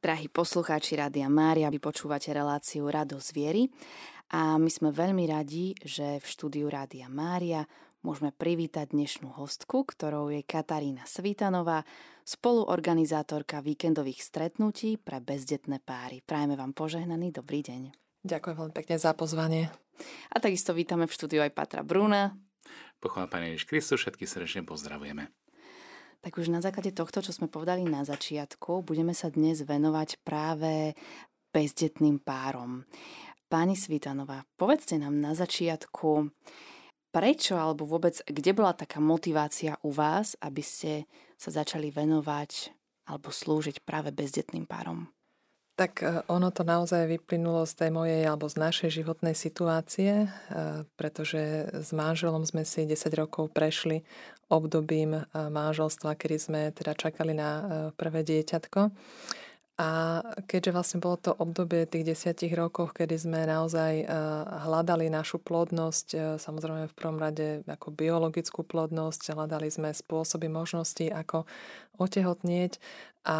[0.00, 3.68] Drahí poslucháči Rádia Mária, vy počúvate reláciu Rado zviery
[4.32, 7.68] a my sme veľmi radi, že v štúdiu Rádia Mária
[8.00, 11.84] môžeme privítať dnešnú hostku, ktorou je Katarína Svitanová,
[12.24, 16.24] spoluorganizátorka víkendových stretnutí pre bezdetné páry.
[16.24, 17.92] Prajeme vám požehnaný dobrý deň.
[18.24, 19.68] Ďakujem veľmi pekne za pozvanie.
[20.32, 22.32] A takisto vítame v štúdiu aj Patra Bruna.
[23.04, 25.28] Pochvála Pane Ježiš Kristus, všetky srdečne pozdravujeme.
[26.20, 30.92] Tak už na základe tohto, čo sme povedali na začiatku, budeme sa dnes venovať práve
[31.48, 32.84] bezdetným párom.
[33.48, 36.28] Pani Svitanová, povedzte nám na začiatku,
[37.08, 41.08] prečo alebo vôbec, kde bola taká motivácia u vás, aby ste
[41.40, 42.68] sa začali venovať
[43.08, 45.08] alebo slúžiť práve bezdetným párom?
[45.76, 50.28] Tak e, ono to naozaj vyplynulo z tej mojej alebo z našej životnej situácie, e,
[50.94, 54.02] pretože s manželom sme si 10 rokov prešli
[54.50, 57.50] obdobím eh, manželstva, kedy sme teda čakali na
[57.94, 58.90] prvé dieťatko.
[59.80, 64.04] A keďže vlastne bolo to obdobie tých desiatich rokov, kedy sme naozaj
[64.68, 71.48] hľadali našu plodnosť, samozrejme v prvom rade ako biologickú plodnosť, hľadali sme spôsoby možnosti, ako
[71.96, 72.76] otehotnieť
[73.24, 73.38] a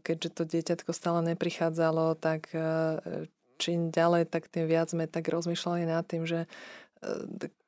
[0.00, 2.48] keďže to dieťatko stále neprichádzalo, tak
[3.60, 6.48] čím ďalej, tak tým viac sme tak rozmýšľali nad tým, že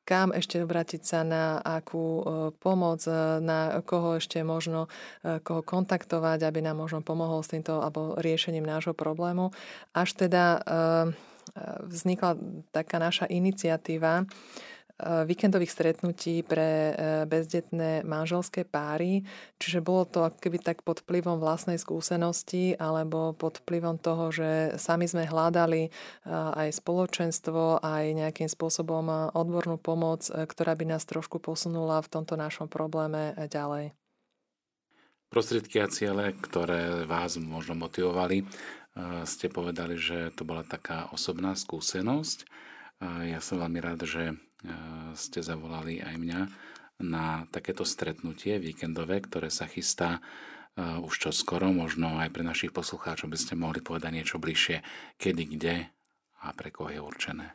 [0.05, 2.25] kam ešte obrátiť sa, na akú e,
[2.61, 4.87] pomoc, e, na koho ešte možno
[5.25, 9.50] e, koho kontaktovať, aby nám možno pomohol s týmto alebo riešením nášho problému.
[9.97, 10.61] Až teda
[11.84, 12.41] vznikla
[12.72, 14.25] taká naša iniciatíva,
[15.03, 16.95] víkendových stretnutí pre eh,
[17.27, 19.27] bezdetné manželské páry.
[19.59, 25.11] Čiže bolo to keby tak pod vplyvom vlastnej skúsenosti alebo pod vplyvom toho, že sami
[25.11, 25.92] sme hľadali eh,
[26.31, 32.70] aj spoločenstvo, aj nejakým spôsobom odbornú pomoc, ktorá by nás trošku posunula v tomto našom
[32.70, 33.91] probléme ďalej.
[35.28, 38.47] Prostriedky a ciele, ktoré vás možno motivovali,
[39.27, 42.47] ste povedali, že to bola taká osobná skúsenosť.
[43.03, 44.39] Ja som veľmi rád, že
[45.15, 46.41] ste zavolali aj mňa
[47.05, 50.25] na takéto stretnutie víkendové, ktoré sa chystá
[50.78, 54.83] už čo skoro, možno aj pre našich poslucháčov by ste mohli povedať niečo bližšie,
[55.15, 55.75] kedy, kde
[56.43, 57.55] a pre koho je určené.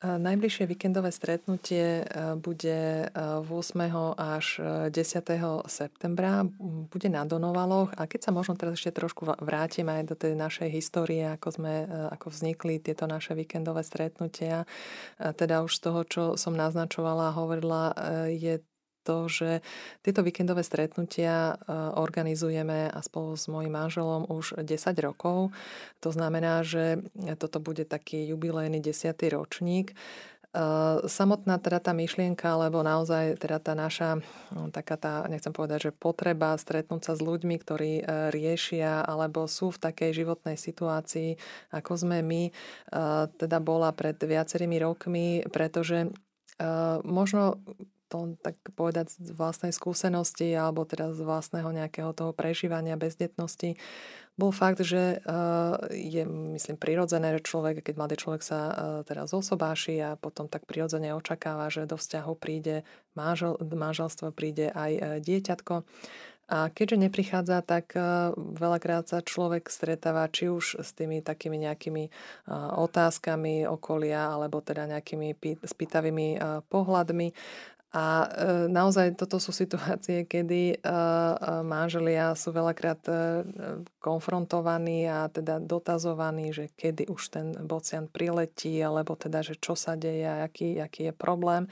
[0.00, 2.04] Najbližšie víkendové stretnutie e,
[2.40, 3.52] bude 8.
[3.52, 4.46] E, až
[4.88, 4.96] 10.
[4.96, 5.36] E,
[5.68, 6.48] septembra.
[6.88, 10.72] Bude na Donovaloch a keď sa možno teraz ešte trošku vrátim aj do tej našej
[10.72, 11.84] histórie, ako, sme,
[12.16, 14.64] ako vznikli tieto naše víkendové stretnutia,
[15.20, 17.92] teda už z toho, čo som naznačovala a hovorila,
[18.32, 18.56] je
[19.10, 19.50] to, že
[20.06, 25.50] tieto víkendové stretnutia e, organizujeme a spolu s mojim manželom už 10 rokov.
[26.06, 27.02] To znamená, že
[27.34, 29.10] toto bude taký jubilejný 10.
[29.34, 29.90] ročník.
[29.90, 29.94] E,
[31.10, 34.22] samotná teda tá myšlienka, alebo naozaj teda tá naša,
[34.54, 39.50] no, taká tá, nechcem povedať, že potreba stretnúť sa s ľuďmi, ktorí e, riešia alebo
[39.50, 41.34] sú v takej životnej situácii,
[41.74, 42.42] ako sme my,
[43.34, 46.10] teda bola pred viacerými rokmi, pretože
[47.08, 47.56] možno
[48.10, 53.78] to tak povedať z vlastnej skúsenosti alebo teda z vlastného nejakého toho prežívania bezdetnosti,
[54.40, 58.72] bol fakt, že uh, je, myslím, prirodzené, že človek, keď mladý človek sa uh,
[59.04, 64.92] teda zosobáši a potom tak prirodzene očakáva, že do vzťahu príde manžel, manželstvo, príde aj
[64.96, 65.84] uh, dieťatko.
[66.50, 67.94] A keďže neprichádza, tak
[68.34, 72.10] veľakrát sa človek stretáva či už s tými takými nejakými
[72.74, 77.28] otázkami okolia alebo teda nejakými spýtavými pohľadmi
[77.90, 78.26] a e,
[78.70, 80.92] naozaj toto sú situácie, kedy e, e,
[81.66, 83.02] manželia sú veľakrát
[83.98, 89.98] konfrontovaní a teda dotazovaní, že kedy už ten bocian priletí, alebo teda, že čo sa
[89.98, 91.66] deje aký, aký je problém.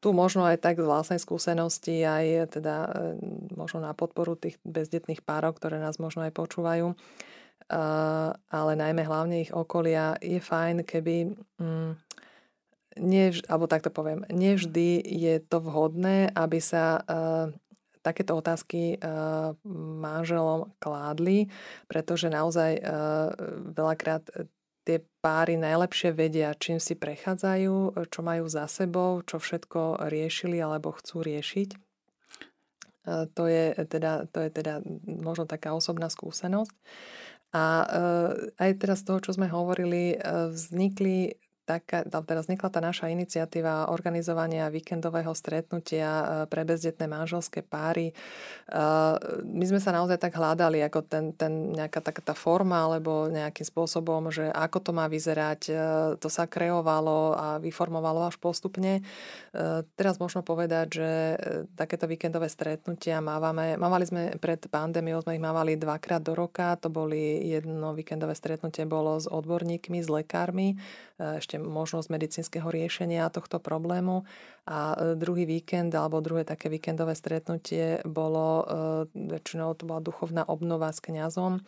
[0.00, 2.76] Tu možno aj tak z vlastnej skúsenosti, aj teda
[3.56, 6.92] možno na podporu tých bezdetných párov, ktoré nás možno aj počúvajú,
[8.52, 11.92] ale najmä hlavne ich okolia, je fajn, keby mm,
[12.98, 17.52] nevž, alebo takto poviem, nevždy je to vhodné, aby sa uh,
[18.00, 19.54] takéto otázky uh,
[20.00, 21.52] manželom kládli,
[21.86, 23.30] pretože naozaj uh,
[23.76, 24.26] veľakrát
[24.88, 30.96] tie páry najlepšie vedia, čím si prechádzajú, čo majú za sebou, čo všetko riešili alebo
[30.96, 31.76] chcú riešiť.
[33.08, 36.72] To je teda, to je teda možno taká osobná skúsenosť.
[37.52, 37.64] A
[38.56, 41.36] aj teraz z toho, čo sme hovorili, vznikli
[41.70, 48.10] taká, teraz vznikla tá naša iniciatíva organizovania víkendového stretnutia pre bezdetné manželské páry.
[49.46, 53.62] My sme sa naozaj tak hľadali, ako ten, ten nejaká taká tá forma, alebo nejakým
[53.62, 55.60] spôsobom, že ako to má vyzerať.
[56.18, 59.06] To sa kreovalo a vyformovalo až postupne.
[59.94, 61.10] Teraz možno povedať, že
[61.78, 66.74] takéto víkendové stretnutia mávame, mávali sme pred pandémiou, sme ich mávali dvakrát do roka.
[66.80, 70.74] To boli jedno víkendové stretnutie bolo s odborníkmi, s lekármi,
[71.20, 74.24] e, ešte možnosť medicínskeho riešenia tohto problému.
[74.64, 80.42] A e, druhý víkend, alebo druhé také víkendové stretnutie bolo, e, väčšinou to bola duchovná
[80.48, 81.60] obnova s kňazom.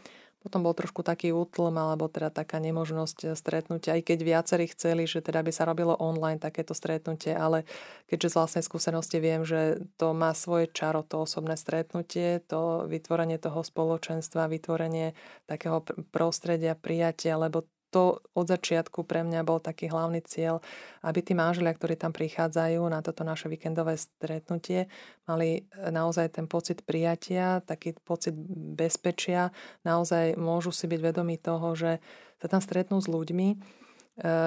[0.42, 5.22] Potom bol trošku taký útlm, alebo teda taká nemožnosť stretnutia, aj keď viacerí chceli, že
[5.22, 7.62] teda by sa robilo online takéto stretnutie, ale
[8.10, 13.38] keďže z vlastnej skúsenosti viem, že to má svoje čaro, to osobné stretnutie, to vytvorenie
[13.38, 15.14] toho spoločenstva, vytvorenie
[15.46, 17.62] takého prostredia, prijatia, lebo
[17.92, 20.64] to od začiatku pre mňa bol taký hlavný cieľ,
[21.04, 24.88] aby tí manželia, ktorí tam prichádzajú na toto naše víkendové stretnutie,
[25.28, 28.32] mali e, naozaj ten pocit prijatia, taký pocit
[28.72, 29.52] bezpečia,
[29.84, 32.00] naozaj môžu si byť vedomí toho, že
[32.40, 33.56] sa tam stretnú s ľuďmi, e,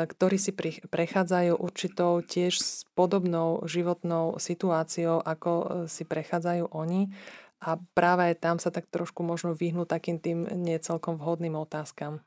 [0.09, 0.51] ktorí si
[0.89, 7.13] prechádzajú určitou tiež s podobnou životnou situáciou, ako e, si prechádzajú oni.
[7.61, 12.25] A práve tam sa tak trošku možno vyhnúť takým tým necelkom vhodným otázkam.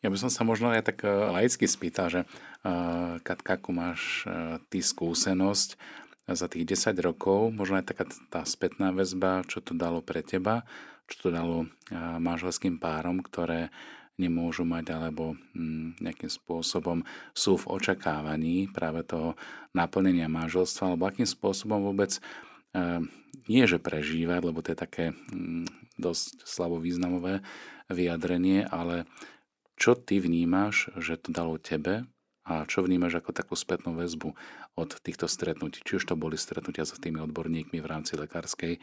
[0.00, 4.24] Ja by som sa možno aj tak eh, laicky spýtal, že uh, Katka, akú máš
[4.24, 5.76] uh, ty skúsenosť
[6.30, 10.62] za tých 10 rokov, možno aj taká tá spätná väzba, čo to dalo pre teba,
[11.10, 11.66] čo to dalo
[12.22, 13.74] manželským párom, ktoré
[14.20, 17.00] nemôžu mať alebo um, nejakým spôsobom
[17.32, 19.32] sú v očakávaní práve toho
[19.72, 22.20] naplnenia manželstva, alebo akým spôsobom vôbec
[22.76, 23.00] uh,
[23.48, 25.64] nie že prežívať, lebo to je také um,
[25.96, 27.40] dosť slabo významové
[27.88, 29.08] vyjadrenie, ale
[29.80, 32.04] čo ty vnímaš, že to dalo tebe
[32.44, 34.36] a čo vnímaš ako takú spätnú väzbu
[34.76, 35.80] od týchto stretnutí?
[35.80, 38.82] Či už to boli stretnutia s tými odborníkmi v rámci lekárskej eh,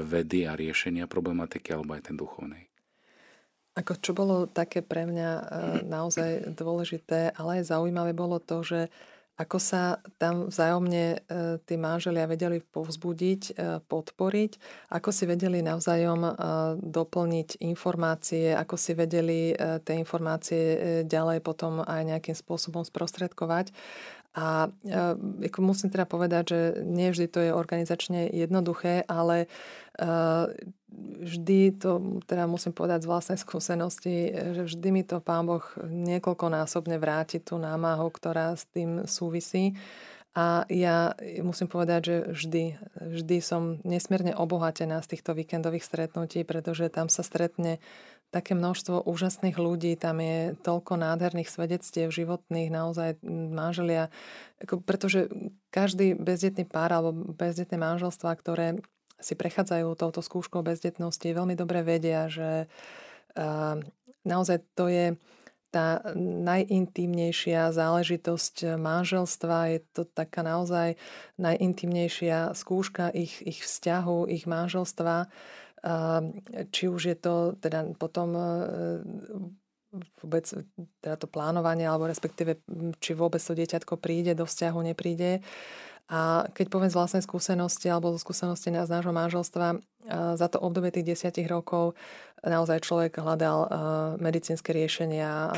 [0.00, 2.72] vedy a riešenia problematiky, alebo aj ten duchovnej?
[3.74, 5.44] Ako čo bolo také pre mňa eh,
[5.84, 8.80] naozaj dôležité, ale aj zaujímavé bolo to, že
[9.34, 11.16] ako sa tam vzájomne e,
[11.66, 13.52] tí manželia vedeli povzbudiť, e,
[13.82, 14.52] podporiť,
[14.94, 16.32] ako si vedeli navzájom e,
[16.78, 20.62] doplniť informácie, ako si vedeli tie informácie
[21.02, 23.74] ďalej potom aj nejakým spôsobom sprostredkovať.
[24.34, 24.66] A
[25.46, 29.46] ako musím teda povedať, že nie vždy to je organizačne jednoduché, ale
[31.22, 36.98] vždy to, teda musím povedať z vlastnej skúsenosti, že vždy mi to Pán Boh niekoľkonásobne
[36.98, 39.78] vráti tú námahu, ktorá s tým súvisí.
[40.34, 41.14] A ja
[41.46, 42.64] musím povedať, že vždy,
[42.98, 47.78] vždy som nesmierne obohatená z týchto víkendových stretnutí, pretože tam sa stretne
[48.34, 54.10] také množstvo úžasných ľudí, tam je toľko nádherných svedectiev životných, naozaj manželia,
[54.58, 55.30] ako, pretože
[55.70, 58.82] každý bezdetný pár alebo bezdetné manželstva, ktoré
[59.22, 62.66] si prechádzajú touto skúškou bezdetnosti, veľmi dobre vedia, že
[63.38, 63.78] uh,
[64.26, 65.14] naozaj to je
[65.70, 70.94] tá najintímnejšia záležitosť manželstva, je to taká naozaj
[71.34, 75.26] najintímnejšia skúška ich, ich vzťahu, ich manželstva.
[76.72, 78.44] Či už je to teda potom e,
[80.20, 80.48] vôbec
[81.04, 82.58] teda to plánovanie, alebo respektíve
[82.98, 85.44] či vôbec to dieťatko príde do vzťahu, nepríde.
[86.12, 89.80] A keď poviem z vlastnej skúsenosti alebo zo skúsenosti z nášho manželstva,
[90.36, 91.96] za to obdobie tých desiatich rokov
[92.44, 93.72] naozaj človek hľadal
[94.20, 95.48] medicínske riešenia,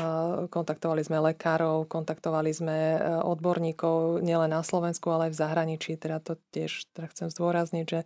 [0.47, 2.95] kontaktovali sme lekárov, kontaktovali sme
[3.27, 5.91] odborníkov nielen na Slovensku, ale aj v zahraničí.
[5.99, 7.99] Teda to tiež teda chcem zdôrazniť, že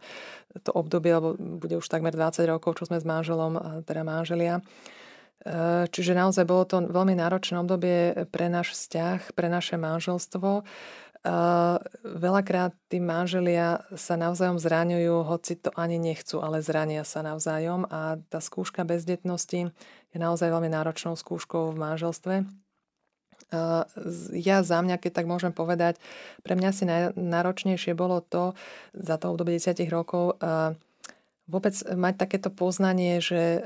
[0.66, 4.66] to obdobie, lebo bude už takmer 20 rokov, čo sme s manželom, teda manželia,
[5.90, 10.62] Čiže naozaj bolo to veľmi náročné obdobie pre náš vzťah, pre naše manželstvo.
[11.22, 17.86] Uh, veľakrát tí manželia sa navzájom zraňujú, hoci to ani nechcú, ale zrania sa navzájom
[17.94, 19.70] a tá skúška bezdetnosti
[20.10, 22.36] je naozaj veľmi náročnou skúškou v manželstve.
[23.54, 23.86] Uh,
[24.34, 26.02] ja za mňa, keď tak môžem povedať,
[26.42, 28.58] pre mňa si najnáročnejšie bolo to
[28.98, 30.74] za to obdobie 10 rokov uh,
[31.46, 33.62] vôbec mať takéto poznanie, že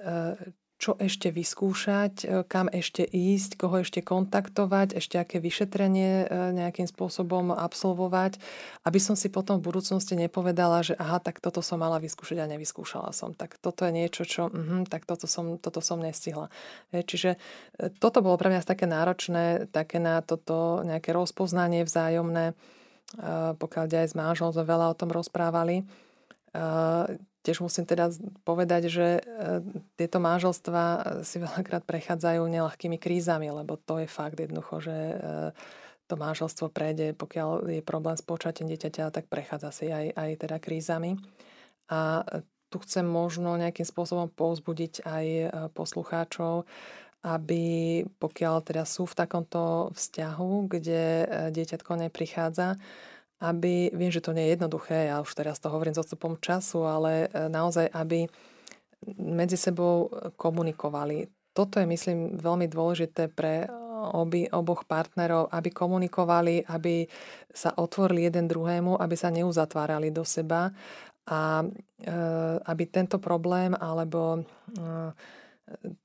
[0.76, 6.84] čo ešte vyskúšať, e, kam ešte ísť, koho ešte kontaktovať, ešte aké vyšetrenie e, nejakým
[6.84, 8.36] spôsobom absolvovať,
[8.84, 12.52] aby som si potom v budúcnosti nepovedala, že aha, tak toto som mala vyskúšať a
[12.52, 13.32] nevyskúšala som.
[13.32, 16.52] Tak toto je niečo, čo, uh, tak toto som, toto som nestihla.
[16.92, 17.40] Čiže
[17.80, 22.52] e, toto bolo pre mňa také náročné, také na toto nejaké rozpoznanie vzájomné,
[23.56, 25.88] pokiaľ aj s manželom sme veľa o tom rozprávali
[27.46, 28.10] tiež musím teda
[28.42, 29.22] povedať, že
[29.94, 30.84] tieto manželstva
[31.22, 34.98] si veľakrát prechádzajú nelahkými krízami, lebo to je fakt jednoducho, že
[36.10, 40.58] to manželstvo prejde, pokiaľ je problém s počatím dieťaťa, tak prechádza si aj, aj teda
[40.62, 41.18] krízami.
[41.90, 42.26] A
[42.70, 45.26] tu chcem možno nejakým spôsobom povzbudiť aj
[45.74, 46.66] poslucháčov,
[47.26, 52.78] aby pokiaľ teda sú v takomto vzťahu, kde e, dieťatko neprichádza,
[53.42, 56.88] aby, viem, že to nie je jednoduché, ja už teraz to hovorím s odstupom času,
[56.88, 58.28] ale e, naozaj, aby
[59.20, 60.08] medzi sebou
[60.40, 61.28] komunikovali.
[61.52, 63.68] Toto je, myslím, veľmi dôležité pre
[64.14, 67.08] obi, oboch partnerov, aby komunikovali, aby
[67.52, 70.70] sa otvorili jeden druhému, aby sa neuzatvárali do seba
[71.26, 71.68] a e,
[72.66, 74.46] aby tento problém alebo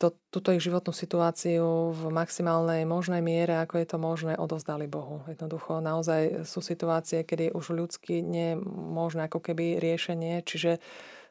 [0.00, 5.20] to, túto ich životnú situáciu v maximálnej možnej miere, ako je to možné, odovzdali Bohu.
[5.28, 10.80] Jednoducho naozaj sú situácie, kedy už ľudsky nie je možné ako keby riešenie, čiže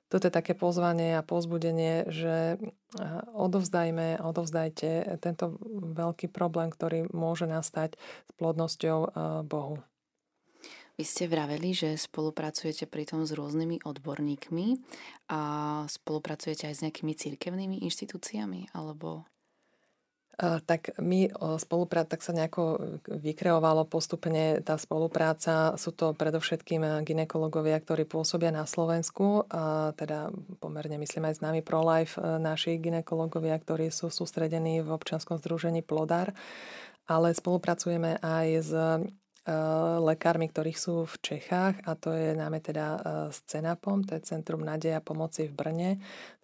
[0.09, 2.57] toto je také pozvanie a pozbudenie, že
[3.33, 5.61] odovzdajme, odovzdajte tento
[5.93, 9.13] veľký problém, ktorý môže nastať s plodnosťou
[9.45, 9.77] Bohu.
[10.99, 14.67] Vy ste vraveli, že spolupracujete pritom s rôznymi odborníkmi
[15.31, 15.41] a
[15.87, 19.23] spolupracujete aj s nejakými cirkevnými inštitúciami, alebo...
[20.39, 25.75] Tak my spoluprác, tak sa nejako vykreovalo postupne tá spolupráca.
[25.75, 30.31] Sú to predovšetkým ginekologovia, ktorí pôsobia na Slovensku, a teda
[30.63, 35.79] pomerne myslím aj s nami ProLife, e, naši ginekologovia, ktorí sú sústredení v občanskom združení
[35.79, 36.35] Plodar
[37.09, 38.71] ale spolupracujeme aj s
[39.99, 42.99] lekármi, ktorých sú v Čechách a to je náme teda eh,
[43.31, 45.89] s Cenapom, to je Centrum Nadeja pomoci v Brne.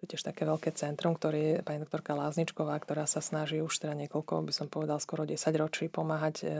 [0.06, 3.94] je tiež také veľké centrum, ktorý je pani doktorka Lázničková, ktorá sa snaží už teda
[3.94, 6.50] niekoľko, by som povedal, skoro 10 ročí pomáhať eh,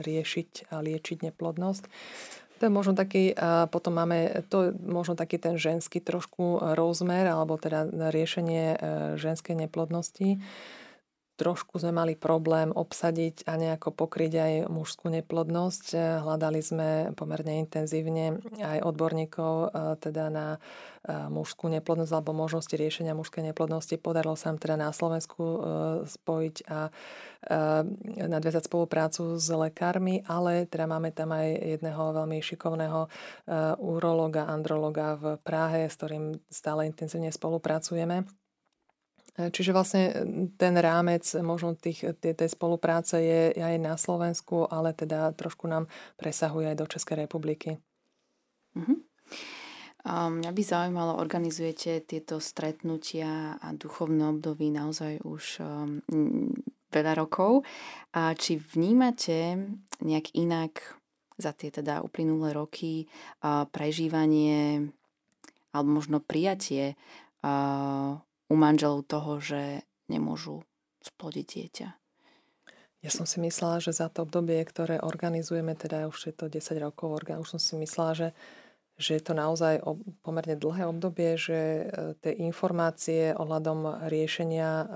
[0.00, 1.84] riešiť a liečiť neplodnosť.
[2.62, 7.58] To je možno taký, a potom máme, to možno taký ten ženský trošku rozmer, alebo
[7.58, 8.78] teda riešenie
[9.18, 10.38] ženskej neplodnosti
[11.34, 15.98] trošku sme mali problém obsadiť a nejako pokryť aj mužskú neplodnosť.
[16.22, 16.88] Hľadali sme
[17.18, 20.58] pomerne intenzívne aj odborníkov e, teda na e,
[21.10, 23.98] mužskú neplodnosť alebo možnosti riešenia mužskej neplodnosti.
[23.98, 25.58] Podarilo sa nám teda na Slovensku e,
[26.06, 26.88] spojiť a
[28.24, 33.04] nadviazať spoluprácu s lekármi, ale teda máme tam aj jedného veľmi šikovného
[33.84, 38.43] urologa, androloga v Prahe, s ktorým stále intenzívne spolupracujeme.
[39.34, 40.12] E, čiže vlastne e,
[40.54, 45.90] ten rámec možno tých, tej, tej spolupráce je aj na Slovensku, ale teda trošku nám
[46.16, 47.82] presahuje aj do Českej republiky.
[48.74, 48.98] Uh-huh.
[50.04, 56.52] Mňa by zaujímalo, organizujete tieto stretnutia a duchovné období naozaj už um,
[56.92, 57.64] veľa rokov.
[58.12, 59.56] A či vnímate
[60.04, 61.00] nejak inak
[61.40, 63.10] za tie teda uplynulé roky
[63.74, 64.92] prežívanie
[65.74, 66.94] alebo možno prijatie
[68.48, 70.64] u manželov toho, že nemôžu
[71.04, 71.88] splodiť dieťa.
[73.04, 76.80] Ja som si myslela, že za to obdobie, ktoré organizujeme, teda už je to 10
[76.80, 78.28] rokov, už som si myslela, že,
[78.96, 79.84] že je to naozaj
[80.24, 81.84] pomerne dlhé obdobie, že e,
[82.24, 84.86] tie informácie ohľadom riešenia e,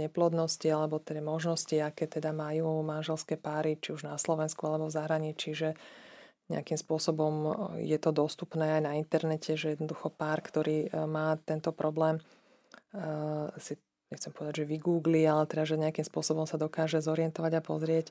[0.00, 4.96] neplodnosti alebo teda možnosti, aké teda majú manželské páry, či už na Slovensku alebo v
[4.96, 5.76] zahraničí, že
[6.48, 7.50] nejakým spôsobom e,
[7.84, 12.16] je to dostupné aj na internete, že jednoducho pár, ktorý má tento problém,
[12.94, 13.76] uh, si
[14.08, 18.06] nechcem povedať, že vygoogli, ale teda, že nejakým spôsobom sa dokáže zorientovať a pozrieť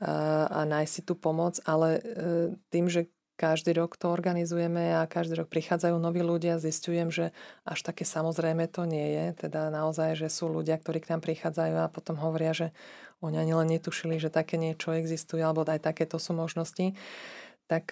[0.00, 2.02] uh, a nájsť si tú pomoc, ale uh,
[2.72, 7.34] tým, že každý rok to organizujeme a každý rok prichádzajú noví ľudia, zistujem, že
[7.66, 9.26] až také samozrejme to nie je.
[9.46, 12.70] Teda naozaj, že sú ľudia, ktorí k nám prichádzajú a potom hovoria, že
[13.18, 16.94] oni ani len netušili, že také niečo existuje, alebo aj takéto sú možnosti.
[17.66, 17.90] Tak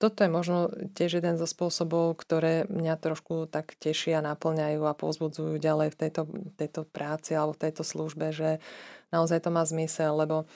[0.00, 5.60] toto je možno tiež jeden zo spôsobov, ktoré mňa trošku tak tešia, naplňajú a pozbudzujú
[5.60, 6.22] ďalej v tejto,
[6.56, 8.64] tejto práci alebo v tejto službe, že
[9.12, 10.48] naozaj to má zmysel, lebo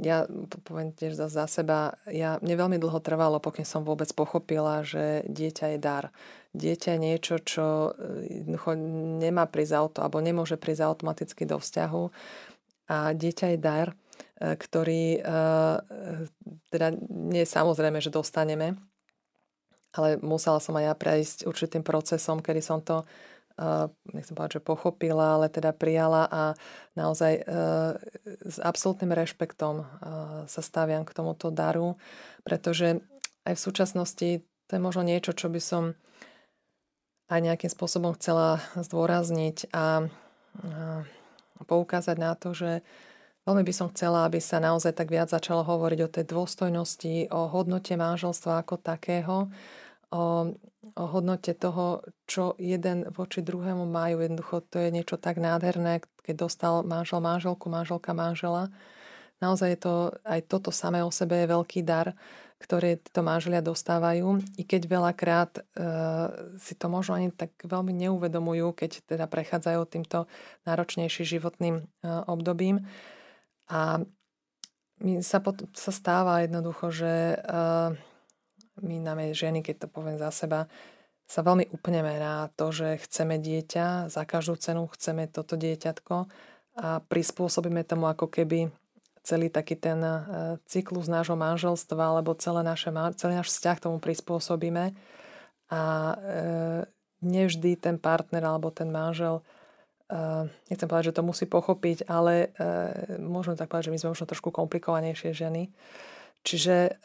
[0.00, 0.24] ja
[0.64, 5.24] poviem tiež za, za seba, ja, mne veľmi dlho trvalo, pokým som vôbec pochopila, že
[5.28, 6.12] dieťa je dar.
[6.52, 8.76] Dieťa je niečo, čo eh, jednoducho
[9.20, 12.04] nemá prísť auto, alebo nemôže prísť automaticky do vzťahu.
[12.88, 13.96] A dieťa je dar,
[14.38, 15.20] ktorý e,
[16.70, 18.78] teda nie je samozrejme, že dostaneme,
[19.90, 23.04] ale musela som aj ja prejsť určitým procesom, kedy som to e,
[24.14, 26.42] nechcem povedať, že pochopila, ale teda prijala a
[26.94, 27.42] naozaj
[28.46, 29.82] s absolútnym rešpektom
[30.46, 31.98] sa staviam k tomuto daru,
[32.46, 33.02] pretože
[33.42, 34.28] aj v súčasnosti
[34.68, 35.96] to je možno niečo, čo by som
[37.28, 40.08] aj nejakým spôsobom chcela zdôrazniť a
[41.64, 42.80] poukázať na to, že
[43.48, 47.48] Veľmi by som chcela, aby sa naozaj tak viac začalo hovoriť o tej dôstojnosti, o
[47.48, 49.48] hodnote manželstva ako takého,
[50.12, 50.52] o,
[50.92, 54.20] o hodnote toho, čo jeden voči druhému majú.
[54.20, 58.68] Jednoducho to je niečo tak nádherné, keď dostal manžel manželku, manželka manžela.
[59.40, 59.94] Naozaj je to,
[60.28, 62.12] aj toto samé o sebe je veľký dar,
[62.60, 65.60] ktoré títo manželia dostávajú, i keď veľakrát e,
[66.60, 70.28] si to možno ani tak veľmi neuvedomujú, keď teda prechádzajú týmto
[70.68, 71.82] náročnejším životným e,
[72.28, 72.84] obdobím.
[73.68, 74.00] A
[74.98, 77.36] mi sa, pot- sa stáva jednoducho, že e,
[78.82, 80.66] my máme ženy, keď to poviem za seba,
[81.28, 86.16] sa veľmi upneme na to, že chceme dieťa, za každú cenu chceme toto dieťatko
[86.80, 88.72] a prispôsobíme tomu ako keby
[89.20, 90.16] celý taký ten e,
[90.64, 92.88] cyklus nášho manželstva alebo celé naše,
[93.20, 94.96] celý náš vzťah tomu prispôsobíme.
[95.68, 96.16] A e,
[97.20, 99.44] nevždy ten partner alebo ten manžel
[100.08, 102.52] e, nechcem povedať, že to musí pochopiť, ale
[103.20, 105.70] môžeme tak povedať, že my sme možno trošku komplikovanejšie ženy.
[106.42, 107.02] Čiže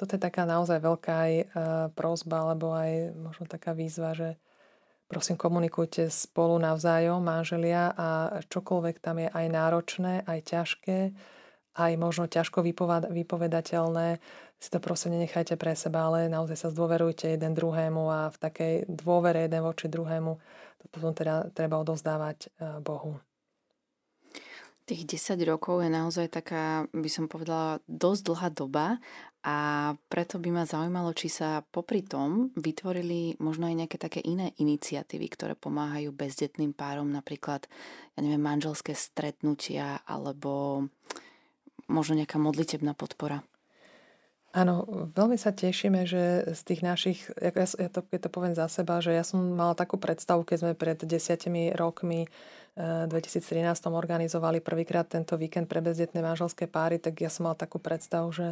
[0.00, 1.34] toto je taká naozaj veľká aj
[1.94, 4.40] prozba, alebo aj možno taká výzva, že
[5.12, 8.08] prosím komunikujte spolu navzájom, manželia a
[8.48, 10.98] čokoľvek tam je aj náročné, aj ťažké,
[11.76, 12.64] aj možno ťažko
[13.12, 14.08] vypovedateľné,
[14.62, 18.74] si to prosím nenechajte pre seba, ale naozaj sa zdôverujte jeden druhému a v takej
[18.86, 20.38] dôvere jeden voči druhému
[20.82, 22.50] to potom teda treba odozdávať
[22.82, 23.22] Bohu.
[24.82, 28.86] Tých 10 rokov je naozaj taká, by som povedala, dosť dlhá doba
[29.46, 29.56] a
[30.10, 35.30] preto by ma zaujímalo, či sa popri tom vytvorili možno aj nejaké také iné iniciatívy,
[35.30, 37.70] ktoré pomáhajú bezdetným párom, napríklad,
[38.18, 40.82] ja neviem, manželské stretnutia alebo
[41.86, 43.46] možno nejaká modlitebná podpora.
[44.52, 44.84] Áno,
[45.16, 49.00] veľmi sa tešíme, že z tých našich, ja, ja to, keď to poviem za seba,
[49.00, 52.28] že ja som mala takú predstavu, keď sme pred desiatimi rokmi
[52.76, 58.28] 2013 organizovali prvýkrát tento víkend pre bezdetné manželské páry, tak ja som mal takú predstavu,
[58.32, 58.46] že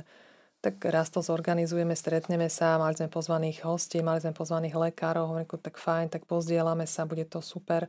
[0.61, 5.49] tak raz to zorganizujeme, stretneme sa, mali sme pozvaných hostí, mali sme pozvaných lekárov, hovorím,
[5.49, 7.89] tak fajn, tak pozdielame sa, bude to super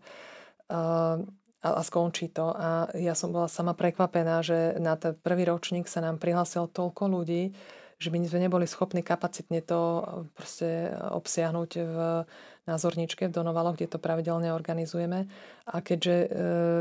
[0.67, 1.19] a,
[1.63, 2.55] a skončí to.
[2.55, 7.11] A ja som bola sama prekvapená, že na ten prvý ročník sa nám prihlásilo toľko
[7.11, 7.51] ľudí,
[8.01, 10.01] že my sme neboli schopní kapacitne to
[10.33, 11.95] proste obsiahnuť v
[12.65, 15.25] názorničke v Donovaloch, kde to pravidelne organizujeme.
[15.65, 16.27] A keďže e,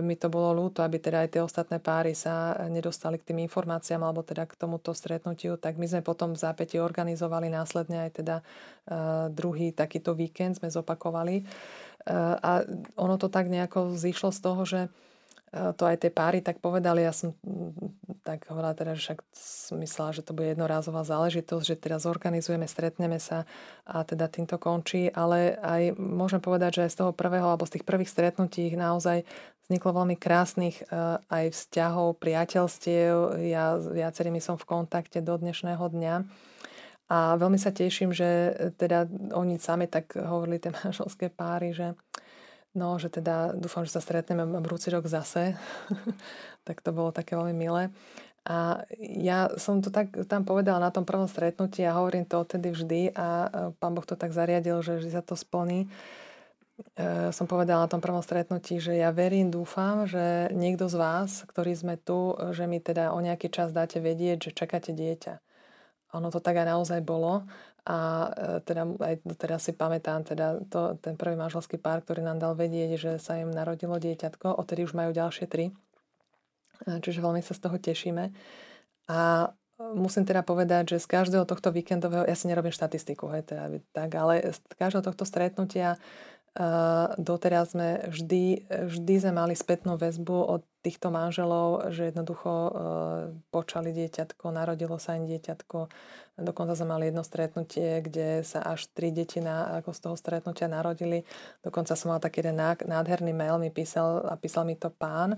[0.04, 4.04] mi to bolo ľúto, aby teda aj tie ostatné páry sa nedostali k tým informáciám
[4.04, 8.36] alebo teda k tomuto stretnutiu, tak my sme potom v zápäti organizovali následne aj teda
[8.40, 8.44] e,
[9.32, 11.36] druhý takýto víkend sme zopakovali.
[11.40, 11.44] E,
[12.36, 12.60] a
[13.00, 14.80] ono to tak nejako zišlo z toho, že
[15.50, 17.34] to aj tie páry tak povedali, ja som
[18.22, 19.18] tak hovorila teda, že však
[19.82, 23.50] myslela, že to bude jednorázová záležitosť, že teraz zorganizujeme, stretneme sa
[23.82, 27.78] a teda týmto končí, ale aj môžem povedať, že aj z toho prvého alebo z
[27.78, 29.26] tých prvých stretnutí naozaj
[29.66, 30.84] vzniklo veľmi krásnych e,
[31.18, 33.42] aj vzťahov, priateľstiev.
[33.46, 36.14] Ja s viacerými som v kontakte do dnešného dňa.
[37.10, 41.98] A veľmi sa teším, že teda oni sami tak hovorili, tie manželské páry, že
[42.70, 45.58] No, že teda dúfam, že sa stretneme budúci rok zase.
[46.66, 47.90] tak to bolo také veľmi milé.
[48.46, 52.72] A ja som to tak tam povedala na tom prvom stretnutí a hovorím to odtedy
[52.72, 55.92] vždy a pán Boh to tak zariadil, že vždy sa to splní.
[56.96, 61.44] E, som povedala na tom prvom stretnutí, že ja verím, dúfam, že niekto z vás,
[61.52, 65.36] ktorí sme tu, že mi teda o nejaký čas dáte vedieť, že čakáte dieťa.
[66.16, 67.44] Ono to tak aj naozaj bolo
[67.84, 68.28] a e,
[68.60, 72.90] teda aj teraz si pamätám teda to, ten prvý manželský pár, ktorý nám dal vedieť,
[73.00, 75.72] že sa im narodilo dieťatko, odtedy už majú ďalšie tri.
[76.84, 78.32] E, čiže veľmi sa z toho tešíme.
[79.08, 79.48] A e,
[79.96, 83.64] musím teda povedať, že z každého tohto víkendového, ja si nerobím štatistiku, hej, teda,
[83.96, 85.96] tak, ale z každého tohto stretnutia
[87.14, 92.74] doteraz sme vždy, vždy sme mali spätnú väzbu od týchto manželov, že jednoducho
[93.54, 95.86] počali dieťatko, narodilo sa im dieťatko.
[96.40, 100.66] Dokonca sme mali jedno stretnutie, kde sa až tri deti na, ako z toho stretnutia
[100.66, 101.22] narodili.
[101.60, 105.36] Dokonca som mal taký jeden nádherný mail, mi písal a písal mi to pán,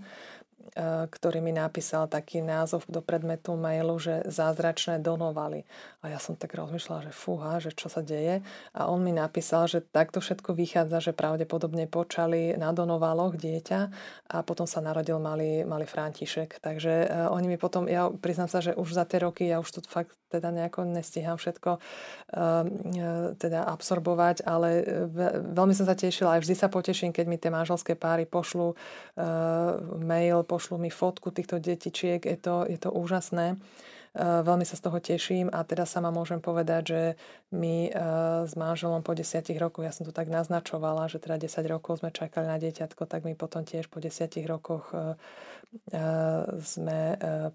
[1.08, 5.66] ktorý mi napísal taký názov do predmetu mailu, že zázračné donovali.
[6.00, 8.40] A ja som tak rozmýšľala, že fúha, že čo sa deje.
[8.72, 13.80] A on mi napísal, že takto všetko vychádza, že pravdepodobne počali na donovaloch dieťa
[14.32, 16.62] a potom sa narodil malý, malý František.
[16.62, 19.78] Takže uh, oni mi potom, ja priznám sa, že už za tie roky ja už
[19.78, 22.64] to fakt teda nejako nestíham všetko uh,
[23.36, 24.80] teda absorbovať, ale
[25.52, 28.72] veľmi som sa tešila, aj vždy sa poteším, keď mi tie manželské páry pošlú
[30.00, 33.56] mail, pošlú mi fotku týchto detičiek, je to, je to úžasné.
[34.20, 37.02] veľmi sa z toho teším a teda sama môžem povedať, že
[37.56, 37.88] my
[38.44, 42.12] s manželom po desiatich rokoch, ja som to tak naznačovala, že teda 10 rokov sme
[42.12, 44.92] čakali na dieťatko, tak my potom tiež po desiatich rokoch
[46.60, 47.00] sme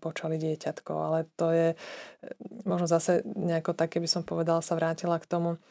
[0.02, 0.92] počali dieťatko.
[0.98, 1.68] Ale to je
[2.66, 5.62] možno zase nejako také by som povedala, sa vrátila k tomu,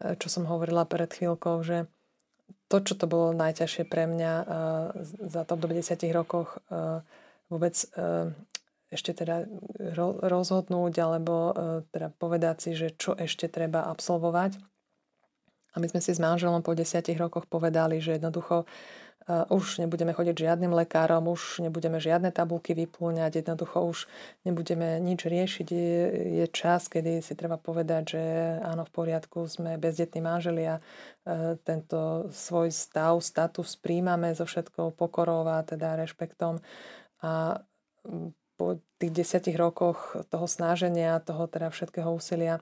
[0.00, 1.84] čo som hovorila pred chvíľkou, že
[2.74, 4.32] to, čo to bolo najťažšie pre mňa
[5.30, 6.58] za to obdobie 10 rokoch,
[7.46, 8.34] vôbec uh,
[8.90, 9.46] ešte teda
[9.94, 11.52] ro- rozhodnúť alebo uh,
[11.94, 14.58] teda povedať si, že čo ešte treba absolvovať.
[15.74, 20.12] A my sme si s manželom po 10 rokoch povedali, že jednoducho uh, už nebudeme
[20.12, 23.98] chodiť žiadnym lekárom, už nebudeme žiadne tabulky vyplňať, jednoducho už
[24.44, 25.68] nebudeme nič riešiť.
[25.72, 26.00] Je,
[26.42, 28.22] je čas, kedy si treba povedať, že
[28.60, 30.84] áno, v poriadku, sme bezdetní manželia,
[31.24, 36.60] e, tento svoj stav, status príjmame so všetkou pokorou a teda rešpektom.
[37.24, 37.64] A
[38.54, 38.66] po
[39.00, 42.60] tých desiatich rokoch toho snaženia, toho teda všetkého úsilia,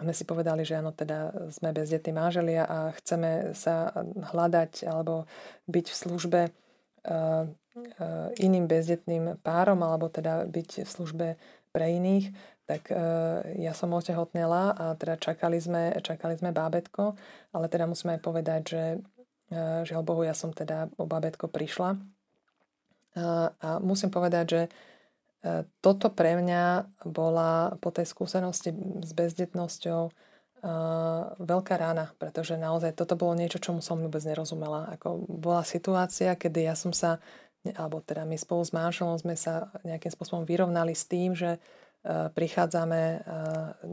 [0.00, 3.92] sme si povedali, že áno, teda sme bezdetní manželia a chceme sa
[4.32, 5.28] hľadať alebo
[5.68, 11.28] byť v službe uh, uh, iným bezdetným párom alebo teda byť v službe
[11.70, 12.32] pre iných,
[12.64, 17.14] tak uh, ja som otehotnela a teda čakali sme, čakali sme bábetko,
[17.52, 18.82] ale teda musíme aj povedať, že
[19.82, 21.98] žiaľ Bohu, ja som teda o bábetko prišla.
[23.58, 24.60] A musím povedať, že
[25.80, 26.64] toto pre mňa
[27.08, 30.12] bola po tej skúsenosti s bezdetnosťou e,
[31.40, 34.92] veľká rána, pretože naozaj toto bolo niečo, čomu som vôbec nerozumela.
[35.00, 37.24] Ako bola situácia, kedy ja som sa,
[37.72, 41.58] alebo teda my spolu s manželom sme sa nejakým spôsobom vyrovnali s tým, že e,
[42.28, 43.24] prichádzame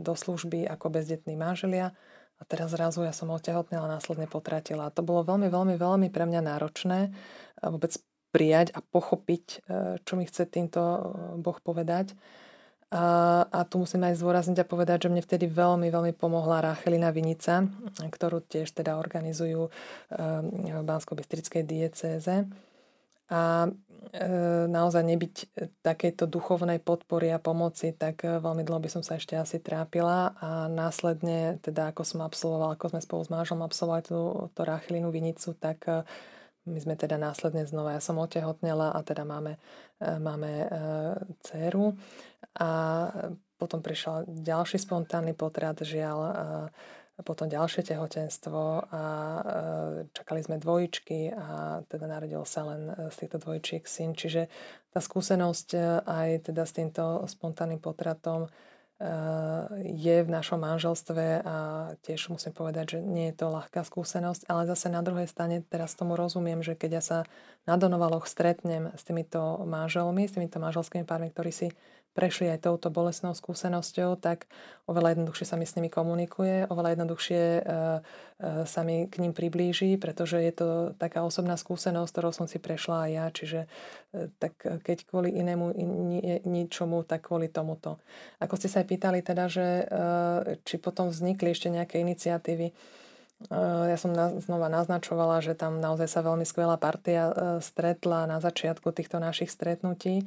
[0.03, 1.95] do služby ako bezdetní manželia
[2.37, 4.93] a teraz zrazu ja som otehotnila a následne potratila.
[4.93, 7.09] To bolo veľmi, veľmi, veľmi pre mňa náročné
[7.65, 7.97] vôbec
[8.37, 9.57] prijať a pochopiť, e,
[10.05, 11.01] čo mi chce týmto e,
[11.41, 12.13] Boh povedať.
[12.93, 17.09] A, a tu musím aj zdôrazniť a povedať, že mne vtedy veľmi, veľmi pomohla Rachelina
[17.09, 17.65] Vinica,
[17.97, 19.69] ktorú tiež teda organizujú e,
[20.69, 22.45] v Bansko-Bystrickej diecéze.
[23.27, 23.67] A
[24.71, 25.35] naozaj nebyť
[25.83, 30.71] takejto duchovnej podpory a pomoci, tak veľmi dlho by som sa ešte asi trápila a
[30.71, 35.51] následne, teda ako som absolvovala, ako sme spolu s mážom absolvovali tú, tú Rachelinu Vinicu,
[35.59, 36.07] tak
[36.67, 39.55] my sme teda následne znova, ja som otehotnela a teda máme,
[40.03, 40.67] e, máme e,
[41.41, 41.95] dceru
[42.59, 42.69] a
[43.57, 46.19] potom prišiel ďalší spontánny potrat, žiaľ,
[47.17, 49.41] a potom ďalšie tehotenstvo a e,
[50.13, 54.13] čakali sme dvojičky a teda narodil sa len z týchto dvojčiek syn.
[54.13, 54.45] Čiže
[54.93, 55.69] tá skúsenosť
[56.05, 58.45] aj teda s týmto spontánnym potratom
[59.85, 61.57] je v našom manželstve a
[62.01, 65.93] tiež musím povedať, že nie je to ľahká skúsenosť, ale zase na druhej strane teraz
[65.93, 67.17] tomu rozumiem, že keď ja sa
[67.69, 71.67] na Donovaloch stretnem s týmito manželmi, s týmito manželskými pármi, ktorí si
[72.17, 74.49] prešli aj touto bolestnou skúsenosťou, tak
[74.89, 77.69] oveľa jednoduchšie sa mi s nimi komunikuje, oveľa jednoduchšie e, e,
[78.65, 83.05] sa mi k ním priblíži, pretože je to taká osobná skúsenosť, ktorou som si prešla
[83.05, 83.59] aj ja, čiže
[84.17, 85.77] e, tak keď kvôli inému
[86.49, 88.01] ničomu, tak kvôli tomuto.
[88.41, 89.85] Ako ste sa aj pýtali teda, že
[90.65, 92.73] či potom vznikli ešte nejaké iniciatívy,
[93.53, 97.29] ja som znova naznačovala, že tam naozaj sa veľmi skvelá partia
[97.61, 100.25] stretla na začiatku týchto našich stretnutí.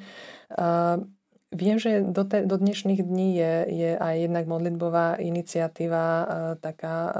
[1.50, 6.24] Viem, že do, te, do dnešných dní je, je aj jednak modlitbová iniciatíva, e,
[6.62, 7.12] taká e,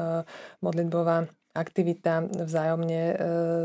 [0.62, 3.14] modlitbová aktivita, vzájomne e,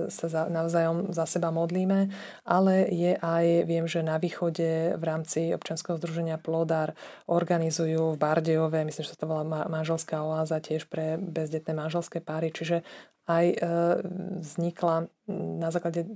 [0.10, 2.10] sa za, navzájom za seba modlíme,
[2.50, 6.98] ale je aj, viem, že na východe v rámci občanského združenia Plodár
[7.30, 12.50] organizujú v Bardejove, myslím, že sa to volá manželská oáza tiež pre bezdetné manželské páry,
[12.50, 12.82] čiže
[13.30, 13.58] aj
[14.42, 16.10] vznikla na základe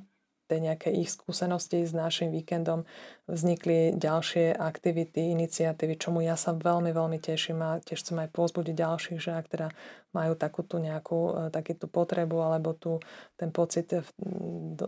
[0.49, 2.89] tej nejakej ich skúsenosti s našim víkendom
[3.29, 8.73] vznikli ďalšie aktivity, iniciatívy, čomu ja sa veľmi, veľmi teším a tiež chcem aj pozbudiť
[8.73, 9.67] ďalších, že ak teda
[10.09, 12.97] majú takúto nejakú, e, takúto potrebu alebo tu
[13.38, 13.93] ten pocit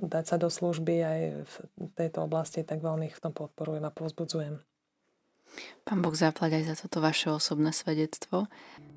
[0.02, 1.56] dať sa do služby aj v
[1.94, 4.58] tejto oblasti, tak veľmi ich v tom podporujem a pozbudzujem.
[5.84, 8.48] Pán Boh zaplať aj za toto vaše osobné svedectvo.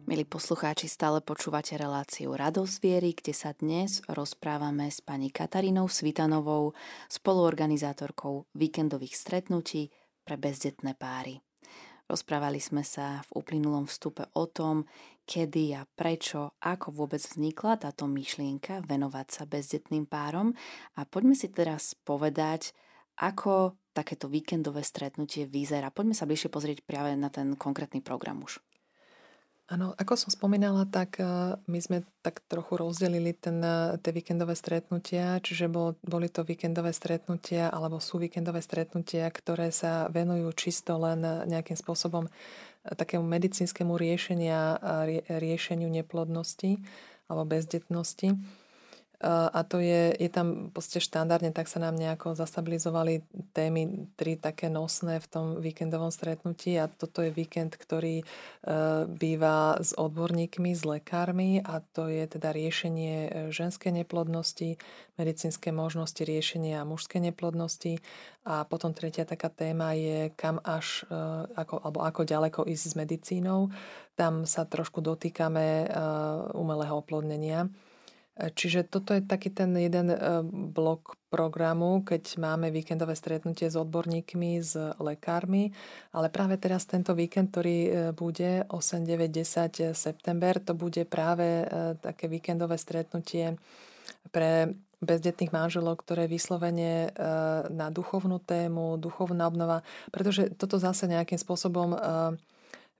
[0.05, 6.77] Milí poslucháči, stále počúvate reláciu Radosť viery, kde sa dnes rozprávame s pani Katarínou Svitanovou,
[7.09, 9.88] spoluorganizátorkou víkendových stretnutí
[10.29, 11.40] pre bezdetné páry.
[12.05, 14.85] Rozprávali sme sa v uplynulom vstupe o tom,
[15.25, 20.53] kedy a prečo, ako vôbec vznikla táto myšlienka venovať sa bezdetným párom
[21.01, 22.77] a poďme si teraz povedať,
[23.17, 25.95] ako takéto víkendové stretnutie vyzerá.
[25.95, 28.59] Poďme sa bližšie pozrieť práve na ten konkrétny program už.
[29.65, 31.25] Áno, ako som spomínala, tak e,
[31.57, 36.93] my sme tak trochu rozdelili ten, e, tie víkendové stretnutia, čiže bol, boli to víkendové
[36.93, 42.31] stretnutia alebo sú víkendové stretnutia, ktoré sa venujú čisto len nejakým spôsobom e,
[42.93, 44.85] takému medicínskemu riešenia,
[45.33, 46.77] riešeniu neplodnosti
[47.33, 48.37] alebo bezdetnosti.
[49.25, 53.25] A to je, je tam podstate štandardne, tak sa nám nejako zastabilizovali
[53.57, 58.25] témy, tri také nosné v tom víkendovom stretnutí a toto je víkend, ktorý e,
[59.09, 64.77] býva s odborníkmi, s lekármi a to je teda riešenie e, ženskej neplodnosti,
[65.17, 68.03] medicínske možnosti riešenia mužskej neplodnosti
[68.45, 71.17] a potom tretia taká téma je kam až, e,
[71.57, 73.73] ako, alebo ako ďaleko ísť s medicínou.
[74.21, 75.91] Tam sa trošku dotýkame
[76.55, 77.67] umelého oplodnenia
[78.35, 80.18] Čiže toto je taký ten jeden e,
[80.75, 85.70] blok programu, keď máme víkendové stretnutie s odborníkmi, s lekármi,
[86.11, 91.62] ale práve teraz tento víkend, ktorý e, bude 8, 9, 10 september, to bude práve
[91.62, 91.64] e,
[92.03, 93.55] také víkendové stretnutie
[94.35, 97.12] pre bezdetných manželov, ktoré vyslovene
[97.68, 101.92] na duchovnú tému, duchovná obnova, pretože toto zase nejakým spôsobom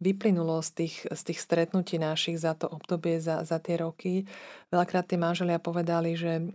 [0.05, 4.29] vyplynulo z tých, z tých stretnutí našich za to obdobie, za, za tie roky.
[4.69, 6.53] Veľakrát tí manželia povedali, že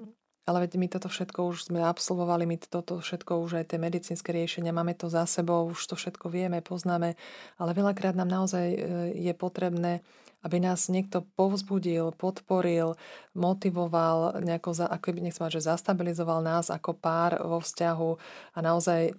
[0.49, 4.33] ale veď my toto všetko už sme absolvovali, my toto všetko už aj tie medicínske
[4.33, 7.13] riešenia, máme to za sebou, už to všetko vieme, poznáme,
[7.61, 8.77] ale veľakrát nám naozaj e,
[9.13, 10.01] je potrebné,
[10.41, 12.97] aby nás niekto povzbudil, podporil,
[13.37, 18.11] motivoval, nejako, za, ako by nechcem mať, že zastabilizoval nás ako pár vo vzťahu
[18.55, 19.13] a naozaj e,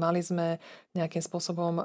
[0.00, 0.56] mali sme
[0.96, 1.84] nejakým spôsobom e,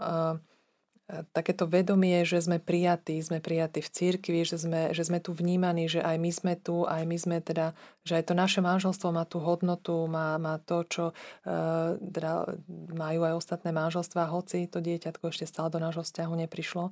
[1.32, 5.88] takéto vedomie, že sme prijatí, sme prijatí v cirkvi, že sme, že sme tu vnímaní,
[5.88, 7.72] že aj my sme tu, aj my sme teda,
[8.04, 12.52] že aj to naše manželstvo má tú hodnotu, má, má to, čo uh, teda
[12.92, 16.92] majú aj ostatné manželstvá, hoci to dieťatko ešte stále do nášho vzťahu neprišlo.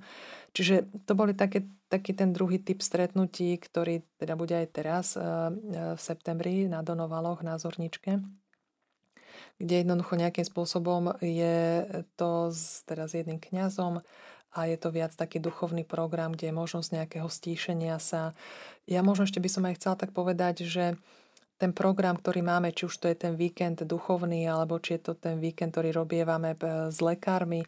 [0.56, 5.52] Čiže to boli také, taký ten druhý typ stretnutí, ktorý teda bude aj teraz uh,
[5.92, 8.24] v septembri na Donovaloch na Zorničke
[9.60, 11.88] kde jednoducho nejakým spôsobom je
[12.20, 14.04] to s, teda s jedným kňazom
[14.56, 18.32] a je to viac taký duchovný program, kde je možnosť nejakého stíšenia sa.
[18.88, 20.96] Ja možno ešte by som aj chcela tak povedať, že
[21.56, 25.14] ten program, ktorý máme, či už to je ten víkend duchovný, alebo či je to
[25.16, 27.64] ten víkend, ktorý robievame e, s lekármi,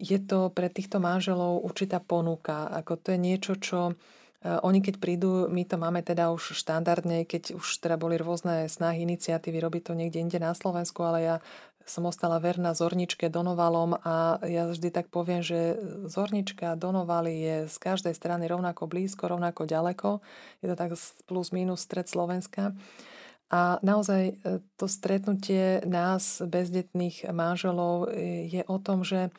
[0.00, 2.66] je to pre týchto manželov určitá ponuka.
[2.72, 3.94] Ako to je niečo, čo
[4.40, 9.04] oni keď prídu, my to máme teda už štandardne, keď už teda boli rôzne snahy,
[9.04, 11.36] iniciatívy robiť to niekde inde na Slovensku, ale ja
[11.84, 15.74] som ostala verná Zorničke Donovalom a ja vždy tak poviem, že
[16.06, 20.22] Zornička Donovali je z každej strany rovnako blízko, rovnako ďaleko.
[20.62, 20.94] Je to tak
[21.26, 22.78] plus minus stred Slovenska.
[23.50, 29.34] A naozaj eh, to stretnutie nás, bezdetných manželov, eh, je o tom, že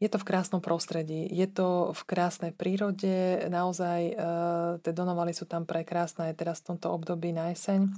[0.00, 4.14] je to v krásnom prostredí, je to v krásnej prírode, naozaj e,
[4.80, 7.92] tie donovaly sú tam prekrásne aj teraz v tomto období na jeseň.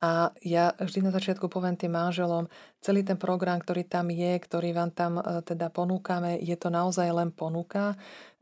[0.00, 2.48] A ja vždy na začiatku poviem tým manželom,
[2.84, 7.04] celý ten program, ktorý tam je, ktorý vám tam e, teda ponúkame, je to naozaj
[7.12, 7.92] len ponuka.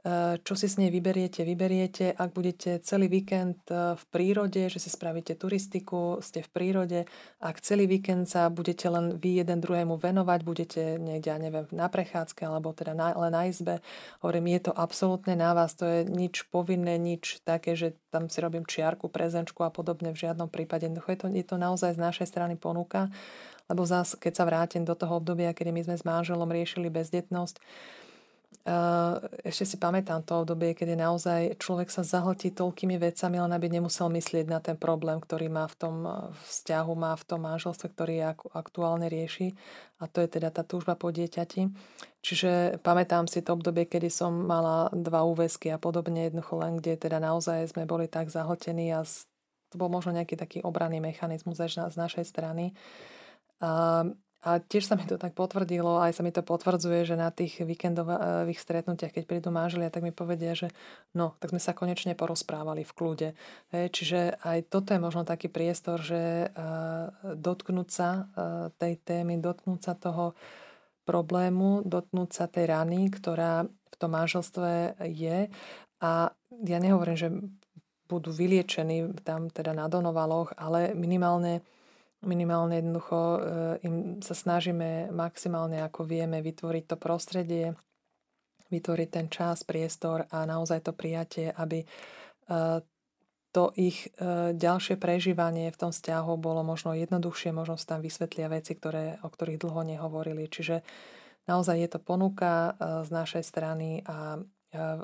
[0.04, 2.12] Eh, čo si s nej vyberiete, vyberiete.
[2.12, 7.00] Ak budete celý víkend eh, v prírode, že si spravíte turistiku, ste v prírode,
[7.40, 11.88] ak celý víkend sa budete len vy jeden druhému venovať, budete niekde, ja neviem, na
[11.88, 13.80] prechádzke alebo teda na, len na izbe,
[14.20, 18.44] hovorím, je to absolútne na vás, to je nič povinné, nič také, že tam si
[18.44, 20.84] robím čiarku, prezenčku a podobne, v žiadnom prípade.
[20.84, 23.08] Je to, je to naozaj z našej strany ponuka,
[23.72, 27.56] lebo zás, keď sa vrátim do toho obdobia, kedy my sme s manželom riešili bezdetnosť,
[29.42, 34.06] ešte si pamätám to obdobie, kedy naozaj človek sa zahltí toľkými vecami, len aby nemusel
[34.12, 35.94] myslieť na ten problém, ktorý má v tom
[36.46, 38.14] vzťahu, má v tom manželstve, ktorý
[38.54, 39.52] aktuálne rieši.
[40.00, 41.68] A to je teda tá túžba po dieťati.
[42.24, 46.96] Čiže pamätám si to obdobie, kedy som mala dva úväzky a podobne, jednoducho len, kde
[46.96, 51.96] teda naozaj sme boli tak zahltení a to bol možno nejaký taký obranný mechanizmus z
[51.98, 52.72] našej strany.
[53.58, 54.02] A
[54.44, 57.64] a tiež sa mi to tak potvrdilo, aj sa mi to potvrdzuje, že na tých
[57.64, 60.68] víkendových stretnutiach, keď prídu manželia, tak mi povedia, že
[61.16, 63.28] no, tak sme sa konečne porozprávali v kľude.
[63.72, 69.40] Hej, čiže aj toto je možno taký priestor, že uh, dotknúť sa uh, tej témy,
[69.40, 70.36] dotknúť sa toho
[71.08, 75.48] problému, dotknúť sa tej rany, ktorá v tom manželstve je.
[76.04, 76.12] A
[76.68, 77.32] ja nehovorím, že
[78.04, 81.64] budú vyliečení tam teda na donovaloch, ale minimálne
[82.24, 83.38] minimálne jednoducho e,
[83.86, 87.66] im sa snažíme maximálne ako vieme vytvoriť to prostredie,
[88.68, 91.86] vytvoriť ten čas, priestor a naozaj to prijatie, aby e,
[93.54, 98.50] to ich e, ďalšie prežívanie v tom vzťahu bolo možno jednoduchšie, možno sa tam vysvetlia
[98.50, 100.50] veci, ktoré, o ktorých dlho nehovorili.
[100.50, 100.82] Čiže
[101.46, 104.42] naozaj je to ponuka z našej strany a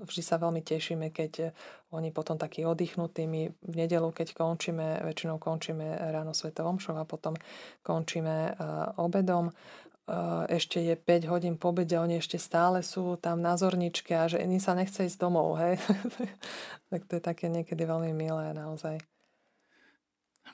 [0.05, 1.55] vždy sa veľmi tešíme, keď
[1.95, 3.27] oni potom takí oddychnutí.
[3.27, 7.39] My v nedelu, keď končíme, väčšinou končíme ráno Svetovom šov a potom
[7.83, 8.55] končíme
[8.99, 9.55] obedom
[10.51, 14.43] ešte je 5 hodín po obede, oni ešte stále sú tam na zorničke a že
[14.43, 15.79] im sa nechce ísť domov, hej.
[16.91, 18.99] tak to je také niekedy veľmi milé naozaj.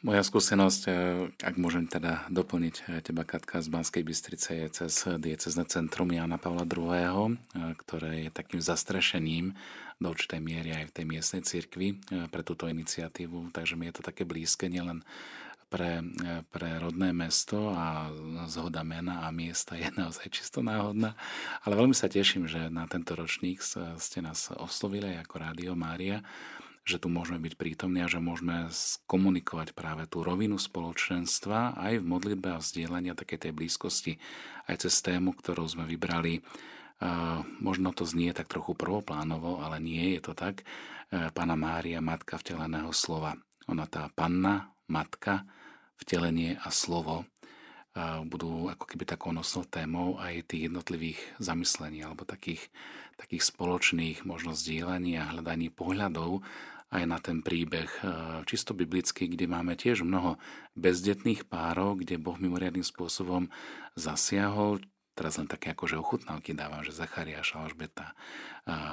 [0.04, 0.92] Moja skúsenosť, e,
[1.40, 6.36] ak môžem teda doplniť e, teba, Katka, z Banskej Bystrice je cez diecezne centrum Jana
[6.36, 9.56] Pavla II., e, ktoré je takým zastrešením
[9.96, 11.96] do určitej miery aj v tej miestnej cirkvi
[12.28, 13.56] pre túto iniciatívu.
[13.56, 15.00] Takže mi je to také blízke, nielen
[15.72, 16.04] pre,
[16.52, 18.12] pre rodné mesto a
[18.44, 21.16] zhoda mena a miesta je naozaj čisto náhodná.
[21.64, 23.64] Ale veľmi sa teším, že na tento ročník
[23.96, 26.20] ste nás oslovili ako Rádio Mária,
[26.86, 28.70] že tu môžeme byť prítomní a že môžeme
[29.10, 34.12] komunikovať práve tú rovinu spoločenstva aj v modlitbe a vzdielania takej tej blízkosti
[34.70, 36.46] aj cez tému, ktorú sme vybrali.
[37.58, 40.62] Možno to znie tak trochu prvoplánovo, ale nie je to tak.
[41.10, 43.34] Pána Mária, matka vteleného slova.
[43.66, 45.42] Ona tá panna, matka,
[45.98, 47.26] vtelenie a slovo
[48.28, 52.68] budú ako keby takou nosnou témou aj tých jednotlivých zamyslení alebo takých,
[53.16, 56.44] takých spoločných možno zdieľaní a hľadaní pohľadov
[56.86, 57.90] aj na ten príbeh
[58.46, 60.38] čisto biblický, kde máme tiež mnoho
[60.78, 63.50] bezdetných párov, kde Boh mimoriadným spôsobom
[63.98, 64.78] zasiahol,
[65.16, 68.14] teraz len také akože ochutnávky dávam, že Zachariáš, Alžbeta,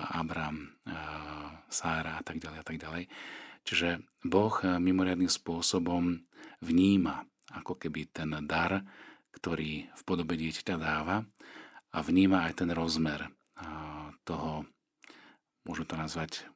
[0.09, 0.73] Abram,
[1.69, 3.03] Sára a tak ďalej a tak ďalej.
[3.63, 6.17] Čiže Boh mimoriadným spôsobom
[6.63, 8.81] vníma ako keby ten dar,
[9.37, 11.21] ktorý v podobe dieťaťa dáva
[11.93, 13.29] a vníma aj ten rozmer
[14.23, 14.65] toho,
[15.67, 16.47] môžu to nazvať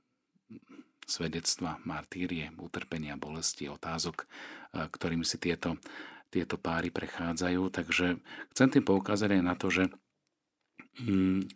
[1.08, 4.28] svedectva, martírie, utrpenia, bolesti, otázok,
[4.76, 5.80] ktorými si tieto,
[6.28, 7.62] tieto páry prechádzajú.
[7.72, 8.20] Takže
[8.52, 9.84] chcem tým poukázať aj na to, že
[11.00, 11.48] mm,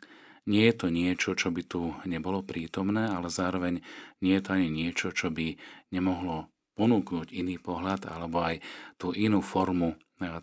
[0.49, 3.83] nie je to niečo, čo by tu nebolo prítomné, ale zároveň
[4.23, 5.59] nie je to ani niečo, čo by
[5.93, 8.63] nemohlo ponúknuť iný pohľad alebo aj
[8.97, 9.95] tú inú formu e,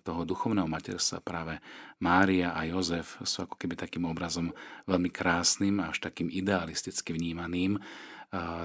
[0.05, 1.59] toho duchovného materstva práve
[1.99, 4.55] Mária a Jozef sú ako keby takým obrazom
[4.87, 7.81] veľmi krásnym až takým idealisticky vnímaným e,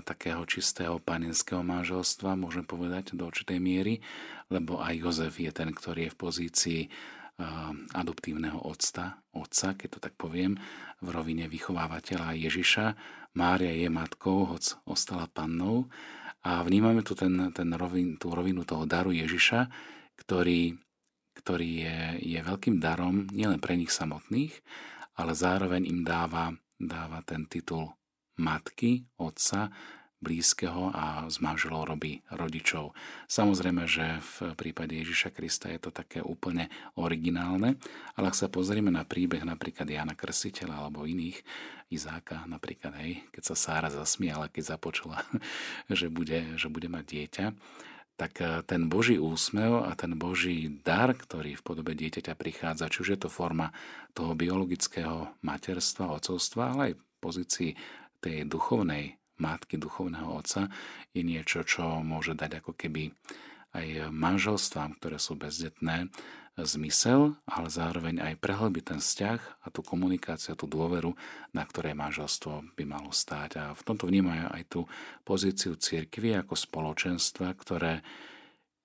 [0.04, 4.04] takého čistého panenského manželstva, môžem povedať do určitej miery,
[4.52, 6.82] lebo aj Jozef je ten, ktorý je v pozícii
[7.96, 10.60] adoptívneho otca, otca, keď to tak poviem,
[11.02, 12.86] v rovine vychovávateľa Ježiša.
[13.34, 15.90] Mária je matkou, hoc ostala pannou,
[16.44, 19.72] a vnímame tu ten, ten rovin, tú rovinu toho daru Ježiša,
[20.20, 20.76] ktorý,
[21.40, 24.52] ktorý je, je veľkým darom nielen pre nich samotných,
[25.16, 27.96] ale zároveň im dáva, dáva ten titul
[28.38, 29.70] matky, otca,
[30.24, 32.96] blízkeho a z manželov robí rodičov.
[33.28, 37.76] Samozrejme, že v prípade Ježiša Krista je to také úplne originálne,
[38.16, 41.44] ale ak sa pozrieme na príbeh napríklad Jana Krsiteľa alebo iných,
[41.92, 45.22] Izáka napríklad, hej, keď sa Sára zasmiala, keď započula,
[45.92, 47.46] že bude, že bude mať dieťa,
[48.18, 53.04] tak eh, ten Boží úsmev a ten Boží dar, ktorý v podobe dieťaťa prichádza, či
[53.04, 53.76] už je to forma
[54.16, 56.94] toho biologického materstva, ocovstva, ale aj
[57.24, 57.72] pozícii
[58.24, 60.72] tej duchovnej matky duchovného otca
[61.12, 63.12] je niečo, čo môže dať ako keby
[63.74, 66.14] aj manželstvám, ktoré sú bezdetné,
[66.54, 71.18] zmysel, ale zároveň aj prehlbiť ten vzťah a tú komunikáciu, tú dôveru,
[71.50, 73.52] na ktorej manželstvo by malo stáť.
[73.58, 74.86] A v tomto vnímajú aj tú
[75.26, 78.06] pozíciu cirkvy ako spoločenstva, ktoré,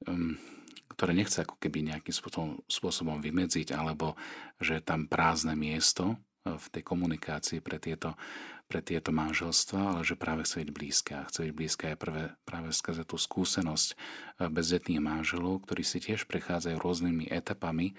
[0.09, 0.33] um,
[0.97, 4.17] ktoré nechce ako keby nejakým spôsobom, spôsobom vymedziť, alebo
[4.57, 8.15] že je tam prázdne miesto v tej komunikácii pre tieto
[8.69, 11.25] pre tieto manželstva, ale že práve chce byť blízka.
[11.33, 13.97] Chce byť blízka aj prvé, práve skrze tú skúsenosť eh,
[14.53, 17.97] bezdetných manželov, ktorí si tiež prechádzajú rôznymi etapami.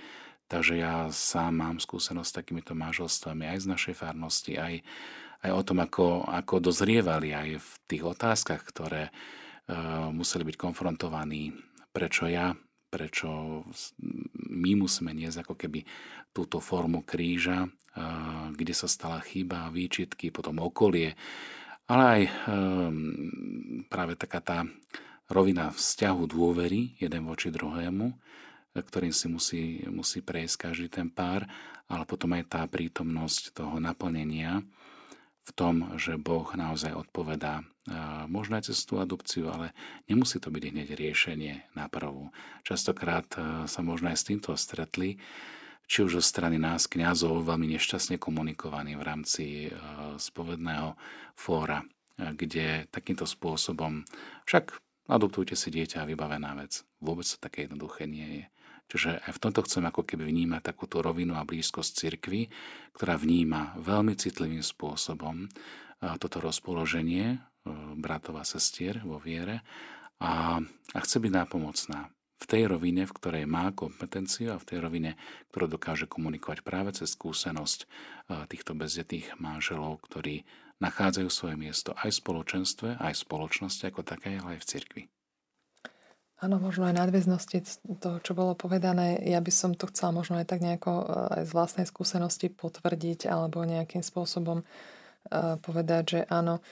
[0.50, 4.82] Takže ja sám mám skúsenosť s takýmito manželstvami aj z našej farnosti, aj,
[5.46, 11.54] aj o tom, ako, ako dozrievali aj v tých otázkach, ktoré uh, museli byť konfrontovaní.
[11.94, 12.58] Prečo ja,
[12.90, 13.62] prečo
[14.50, 15.86] my musíme niesť ako keby
[16.34, 17.70] túto formu kríža,
[18.54, 21.14] kde sa stala chyba, výčitky, potom okolie,
[21.90, 22.98] ale aj ehm,
[23.90, 24.58] práve taká tá
[25.26, 28.14] rovina vzťahu dôvery jeden voči druhému,
[28.78, 31.50] ktorým si musí, musí prejsť každý ten pár,
[31.90, 34.62] ale potom aj tá prítomnosť toho naplnenia
[35.50, 37.66] v tom, že Boh naozaj odpovedá
[38.30, 39.74] možno aj cez tú adopciu, ale
[40.06, 42.30] nemusí to byť hneď riešenie na prvú.
[42.62, 43.26] Častokrát
[43.66, 45.18] sa možno aj s týmto stretli,
[45.90, 49.46] či už zo strany nás, kňazov, veľmi nešťastne komunikovaní v rámci
[50.22, 50.94] spovedného
[51.34, 51.82] fóra,
[52.14, 54.06] kde takýmto spôsobom
[54.46, 54.78] však
[55.10, 56.86] adoptujte si dieťa a vybavená vec.
[57.00, 58.46] Vôbec to také jednoduché nie je.
[58.90, 62.50] Čiže aj v tomto chcem ako keby vnímať takúto rovinu a blízkosť cirkvy,
[62.98, 65.46] ktorá vníma veľmi citlivým spôsobom
[66.00, 67.38] toto rozpoloženie
[68.00, 69.62] bratov a sestier vo viere
[70.18, 70.58] a,
[70.96, 72.10] a chce byť nápomocná
[72.40, 75.20] v tej rovine, v ktorej má kompetenciu a v tej rovine,
[75.52, 77.86] ktorú dokáže komunikovať práve cez skúsenosť
[78.48, 80.48] týchto bezdetných manželov, ktorí
[80.80, 85.04] nachádzajú svoje miesto aj v spoločenstve, aj v spoločnosti ako také, ale aj v cirkvi.
[86.40, 87.68] Áno, možno aj nadväznosti
[88.00, 89.20] toho, čo bolo povedané.
[89.28, 91.04] Ja by som to chcela možno aj tak nejako
[91.36, 94.64] aj z vlastnej skúsenosti potvrdiť alebo nejakým spôsobom
[95.60, 96.64] povedať, že áno,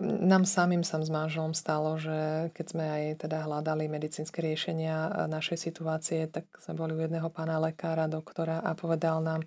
[0.00, 5.56] nám samým sa s manželom stalo, že keď sme aj teda hľadali medicínske riešenia našej
[5.60, 9.44] situácie, tak sme boli u jedného pána lekára, doktora a povedal nám,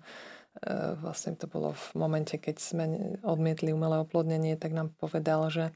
[1.02, 2.84] vlastne to bolo v momente, keď sme
[3.26, 5.74] odmietli umelé oplodnenie, tak nám povedal, že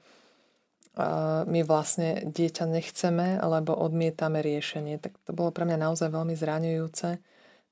[1.49, 5.01] my vlastne dieťa nechceme, lebo odmietame riešenie.
[5.01, 7.17] Tak to bolo pre mňa naozaj veľmi zraňujúce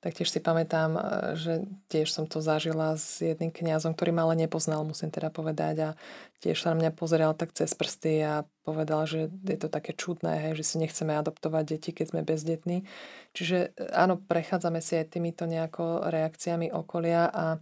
[0.00, 1.00] tak tiež si pamätám, e,
[1.36, 1.52] že
[1.92, 5.92] tiež som to zažila s jedným kňazom, ktorý ma ale nepoznal, musím teda povedať.
[5.92, 6.00] A
[6.40, 10.40] tiež sa na mňa pozeral tak cez prsty a povedal, že je to také čudné,
[10.40, 12.88] hej, že si nechceme adoptovať deti, keď sme bezdetní.
[13.36, 17.60] Čiže e, áno, prechádzame si aj týmito nejako reakciami okolia a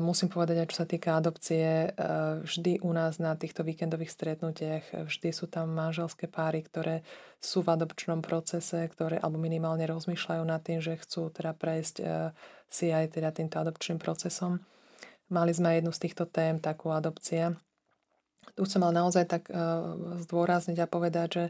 [0.00, 1.92] musím povedať, aj čo sa týka adopcie, eh,
[2.40, 7.04] vždy u nás na týchto víkendových stretnutiach eh, vždy sú tam manželské páry, ktoré
[7.36, 11.96] sú v adopčnom procese, ktoré alebo minimálne rozmýšľajú nad tým, že chcú teda prejsť
[12.66, 14.58] si aj teda týmto adopčným procesom.
[15.30, 17.54] Mali sme jednu z týchto tém, takú adopcia.
[18.58, 19.42] Tu chcem ale naozaj tak
[20.26, 21.44] zdôrazniť a povedať, že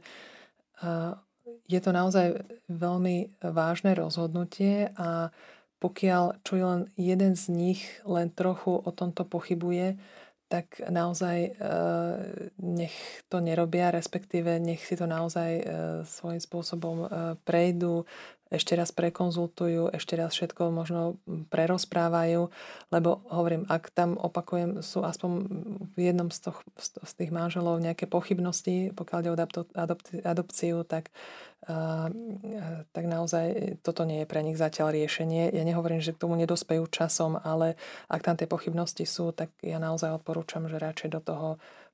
[1.65, 5.33] je to naozaj veľmi vážne rozhodnutie a
[5.79, 9.99] pokiaľ čo je len jeden z nich len trochu o tomto pochybuje,
[10.49, 11.51] tak naozaj e,
[12.65, 12.97] nech
[13.29, 15.65] to nerobia, respektíve nech si to naozaj e,
[16.09, 17.09] svojím spôsobom e,
[17.45, 18.09] prejdú,
[18.49, 21.21] ešte raz prekonzultujú, ešte raz všetko možno
[21.53, 22.49] prerozprávajú,
[22.93, 25.31] lebo hovorím, ak tam opakujem, sú aspoň
[25.93, 29.41] v jednom z, toch, z tých manželov nejaké pochybnosti, pokiaľ ide o
[30.25, 31.13] adopciu, tak
[32.95, 35.53] tak naozaj toto nie je pre nich zatiaľ riešenie.
[35.53, 37.75] Ja nehovorím, že k tomu nedospejú časom, ale
[38.09, 41.49] ak tam tie pochybnosti sú, tak ja naozaj odporúčam, že radšej do toho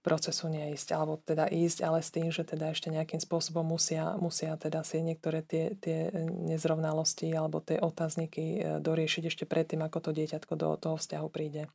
[0.04, 4.52] procesu neísť, alebo teda ísť, ale s tým, že teda ešte nejakým spôsobom musia, musia
[4.60, 6.12] teda si niektoré tie, tie
[6.44, 11.72] nezrovnalosti alebo tie otázniky e, doriešiť ešte predtým, ako to dieťatko do toho vzťahu príde.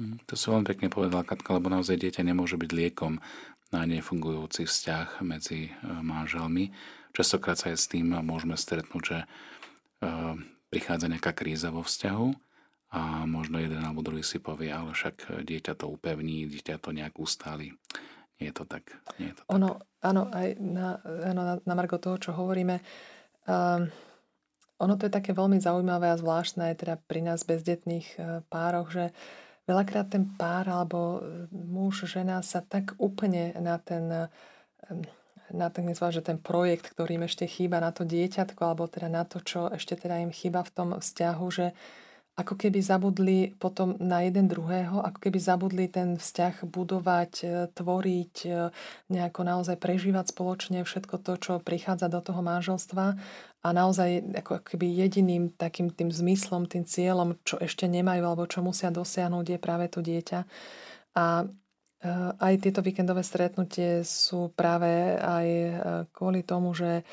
[0.00, 3.20] Mm, to som veľmi pekne povedal, Katka, lebo naozaj dieťa nemôže byť liekom
[3.70, 6.72] na nefungujúci vzťah medzi e, manželmi.
[7.12, 9.26] Častokrát sa aj s tým môžeme stretnúť, že e,
[10.72, 12.49] prichádza nejaká kríza vo vzťahu
[12.90, 17.14] a možno jeden alebo druhý si povie, ale však dieťa to upevní, dieťa to nejak
[17.22, 17.70] ustáli.
[18.42, 18.90] Nie je to tak.
[19.22, 19.50] Nie je to tak.
[20.00, 22.82] Áno, aj na, áno, na, na margo toho, čo hovoríme,
[23.46, 23.86] um,
[24.80, 28.88] ono to je také veľmi zaujímavé a zvláštne aj teda pri nás bezdetných uh, pároch,
[28.88, 29.12] že
[29.68, 31.20] veľakrát ten pár alebo
[31.52, 34.32] muž, žena sa tak úplne na ten
[34.88, 35.04] um,
[35.50, 39.26] na ten, že ten projekt, ktorý im ešte chýba na to dieťatko, alebo teda na
[39.26, 41.74] to, čo ešte teda im chýba v tom vzťahu, že
[42.40, 48.34] ako keby zabudli potom na jeden druhého, ako keby zabudli ten vzťah budovať, e, tvoriť,
[48.48, 48.50] e,
[49.12, 53.20] nejako naozaj prežívať spoločne všetko to, čo prichádza do toho manželstva
[53.60, 58.64] a naozaj ako keby jediným takým tým zmyslom, tým cieľom, čo ešte nemajú alebo čo
[58.64, 60.40] musia dosiahnuť, je práve to dieťa.
[61.20, 61.44] A
[62.00, 65.46] Eh, aj tieto víkendové stretnutie sú práve aj
[66.16, 67.04] kvôli tomu, že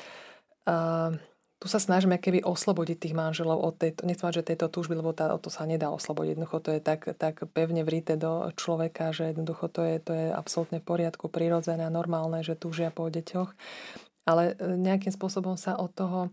[1.58, 5.34] tu sa snažíme keby oslobodiť tých manželov od tejto, nechcem že tejto túžby, lebo tá,
[5.42, 6.38] to sa nedá oslobodiť.
[6.38, 10.26] Jednoducho to je tak, tak pevne vrité do človeka, že jednoducho to je, to je
[10.30, 13.50] absolútne v poriadku, prirodzené a normálne, že túžia po deťoch.
[14.22, 16.30] Ale nejakým spôsobom sa od toho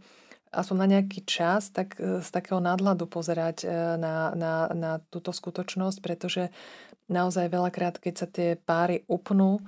[0.53, 3.67] aspoň na nejaký čas tak z takého nadhľadu pozerať
[3.99, 6.53] na, na, na túto skutočnosť, pretože
[7.09, 9.59] naozaj veľakrát, keď sa tie páry upnú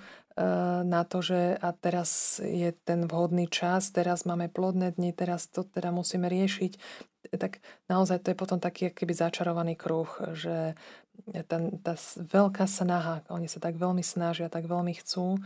[0.85, 5.65] na to, že a teraz je ten vhodný čas, teraz máme plodné dni, teraz to
[5.65, 6.77] teda musíme riešiť,
[7.41, 7.57] tak
[7.89, 10.07] naozaj to je potom taký keby začarovaný kruh,
[10.37, 10.77] že
[11.49, 15.41] ten, tá veľká snaha, oni sa tak veľmi snažia, tak veľmi chcú,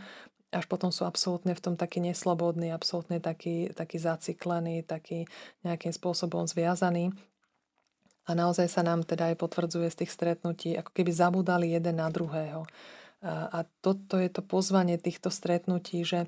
[0.51, 5.23] až potom sú absolútne v tom taký neslobodný, absolútne taký, taký zaciklený, taký
[5.63, 7.15] nejakým spôsobom zviazaný.
[8.27, 12.11] A naozaj sa nám teda aj potvrdzuje z tých stretnutí, ako keby zabudali jeden na
[12.11, 12.67] druhého.
[13.21, 16.25] A toto je to pozvanie týchto stretnutí, že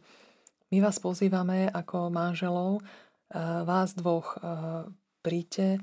[0.70, 2.86] my vás pozývame ako manželov,
[3.66, 4.38] vás dvoch
[5.26, 5.82] príďte,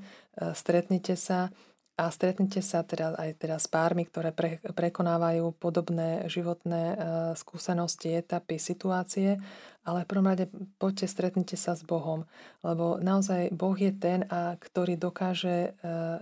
[0.55, 1.51] stretnite sa
[1.99, 6.97] a stretnite sa teda aj teda s pármi, ktoré pre, prekonávajú podobné životné
[7.35, 9.37] skúsenosti, etapy, situácie,
[9.83, 10.47] ale v prvom rade
[10.79, 12.25] poďte, stretnite sa s Bohom,
[12.63, 15.75] lebo naozaj Boh je ten, a, ktorý dokáže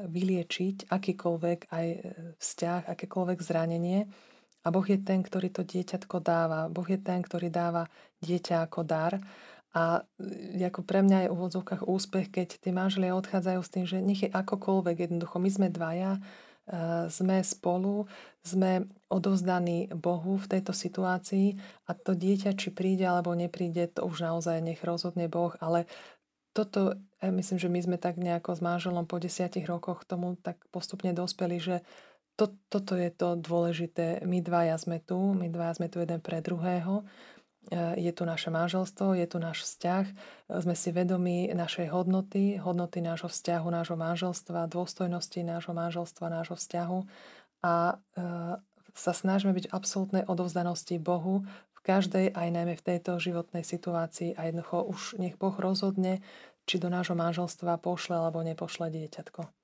[0.09, 1.87] vyliečiť akýkoľvek aj
[2.41, 4.09] vzťah, akékoľvek zranenie
[4.63, 6.67] A Boh je ten, ktorý to dieťatko dáva.
[6.67, 7.87] Boh je ten, ktorý dáva
[8.19, 9.19] dieťa ako dar.
[9.71, 10.01] A
[10.57, 13.97] e, ako pre mňa je v úvodzovkách úspech, keď tí manželia odchádzajú s tým, že
[14.01, 15.37] nech je akokoľvek jednoducho.
[15.37, 16.21] My sme dvaja, e,
[17.07, 18.09] sme spolu,
[18.41, 21.55] sme odovzdaní Bohu v tejto situácii
[21.85, 25.85] a to dieťa, či príde alebo nepríde, to už naozaj nech rozhodne Boh, ale
[26.49, 30.57] toto, ja myslím, že my sme tak nejako s manželom po desiatich rokoch tomu tak
[30.73, 31.85] postupne dospeli, že
[32.39, 34.23] to, toto je to dôležité.
[34.23, 37.03] My dvaja sme tu, my dvaja sme tu jeden pre druhého.
[37.67, 40.05] E, je tu naše manželstvo, je tu náš vzťah.
[40.07, 40.13] E,
[40.63, 46.99] sme si vedomi našej hodnoty, hodnoty nášho vzťahu, nášho manželstva, dôstojnosti nášho manželstva, nášho vzťahu.
[47.67, 48.23] A e,
[48.95, 51.43] sa snažíme byť absolútnej odovzdanosti Bohu
[51.75, 54.39] v každej, aj najmä v tejto životnej situácii.
[54.39, 56.23] A jednoducho už nech Boh rozhodne,
[56.63, 59.58] či do nášho manželstva pošle alebo nepošle dieťatko.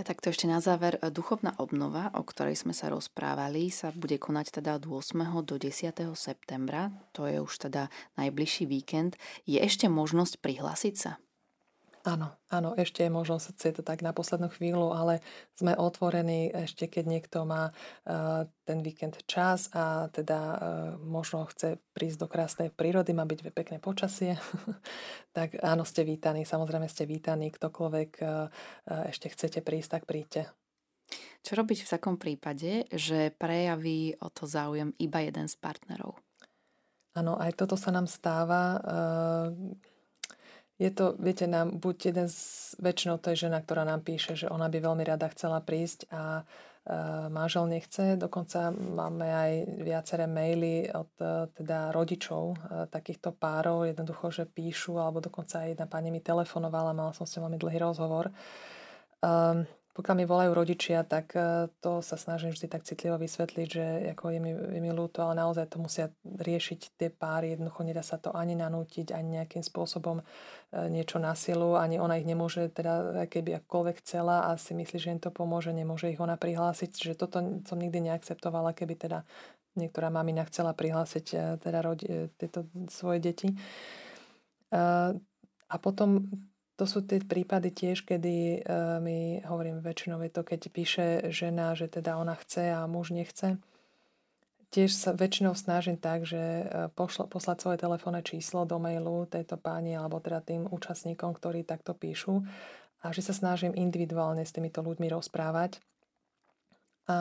[0.00, 0.96] Ja takto ešte na záver.
[0.96, 5.28] E, duchovná obnova, o ktorej sme sa rozprávali, sa bude konať teda od 8.
[5.44, 5.92] do 10.
[6.16, 6.88] septembra.
[7.12, 9.20] To je už teda najbližší víkend.
[9.44, 11.20] Je ešte možnosť prihlásiť sa?
[12.00, 15.20] Áno, áno, ešte je možnosť, je to tak na poslednú chvíľu, ale
[15.52, 20.56] sme otvorení ešte, keď niekto má uh, ten víkend čas a teda uh,
[20.96, 24.40] možno chce prísť do krásnej prírody, má byť pekné počasie,
[25.36, 28.48] tak áno, ste vítaní, samozrejme ste vítaní, ktokoľvek uh,
[29.12, 30.48] ešte chcete prísť, tak príďte.
[31.44, 36.16] Čo robiť v takom prípade, že prejaví o to záujem iba jeden z partnerov?
[37.12, 38.80] Áno, aj toto sa nám stáva.
[38.80, 39.76] Uh,
[40.80, 42.40] je to, viete, nám buď jeden z,
[42.80, 46.40] väčšinou to je žena, ktorá nám píše, že ona by veľmi rada chcela prísť a
[46.40, 46.42] e,
[47.28, 48.16] manžel nechce.
[48.16, 49.52] Dokonca máme aj
[49.84, 52.56] viaceré maily od e, teda rodičov e,
[52.88, 57.36] takýchto párov, jednoducho, že píšu, alebo dokonca aj jedna pani mi telefonovala, mala som s
[57.36, 58.32] ňou veľmi dlhý rozhovor.
[59.20, 63.86] Um, pokiaľ mi volajú rodičia, tak e, to sa snažím vždy tak citlivo vysvetliť, že
[64.14, 67.58] ako je mi, je mi ľúto, ale naozaj to musia riešiť tie páry.
[67.58, 70.24] Jednoducho nedá sa to ani nanútiť, ani nejakým spôsobom e,
[70.94, 75.10] niečo na silu, ani ona ich nemôže, teda keby akkoľvek chcela a si myslí, že
[75.10, 77.10] im to pomôže, nemôže ich ona prihlásiť.
[77.10, 79.26] Že toto som nikdy neakceptovala, keby teda
[79.74, 83.50] niektorá mamina chcela prihlásiť e, teda rodi, tieto svoje deti.
[85.70, 86.30] A potom
[86.80, 91.76] to sú tie prípady tiež, kedy uh, my hovorím väčšinou je to, keď píše žena,
[91.76, 93.60] že teda ona chce a muž nechce.
[94.72, 99.60] Tiež sa väčšinou snažím tak, že uh, pošla, poslať svoje telefónne číslo do mailu tejto
[99.60, 102.48] páni alebo teda tým účastníkom, ktorí takto píšu
[103.04, 105.84] a že sa snažím individuálne s týmito ľuďmi rozprávať
[107.10, 107.18] a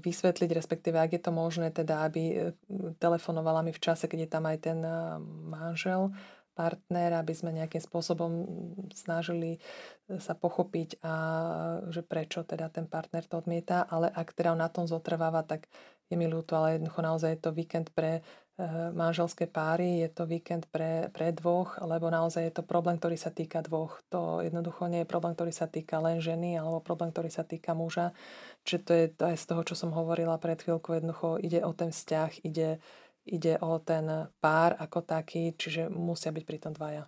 [0.00, 2.34] vysvetliť, respektíve ak je to možné, teda aby e,
[2.96, 4.80] telefonovala mi v čase, keď je tam aj ten
[5.44, 6.08] manžel,
[6.60, 8.44] partner, aby sme nejakým spôsobom
[8.92, 9.56] snažili
[10.20, 11.14] sa pochopiť a
[11.88, 15.72] že prečo teda ten partner to odmieta, ale ak teda na tom zotrváva, tak
[16.10, 20.26] je mi ľúto, ale jednoducho naozaj je to víkend pre eh, manželské páry, je to
[20.26, 24.02] víkend pre, pre dvoch, lebo naozaj je to problém, ktorý sa týka dvoch.
[24.10, 27.78] To jednoducho nie je problém, ktorý sa týka len ženy, alebo problém, ktorý sa týka
[27.78, 28.10] muža.
[28.66, 31.70] Čiže to je to aj z toho, čo som hovorila pred chvíľkou, jednoducho ide o
[31.70, 32.82] ten vzťah, ide
[33.30, 37.06] ide o ten pár ako taký, čiže musia byť pri tom dvaja.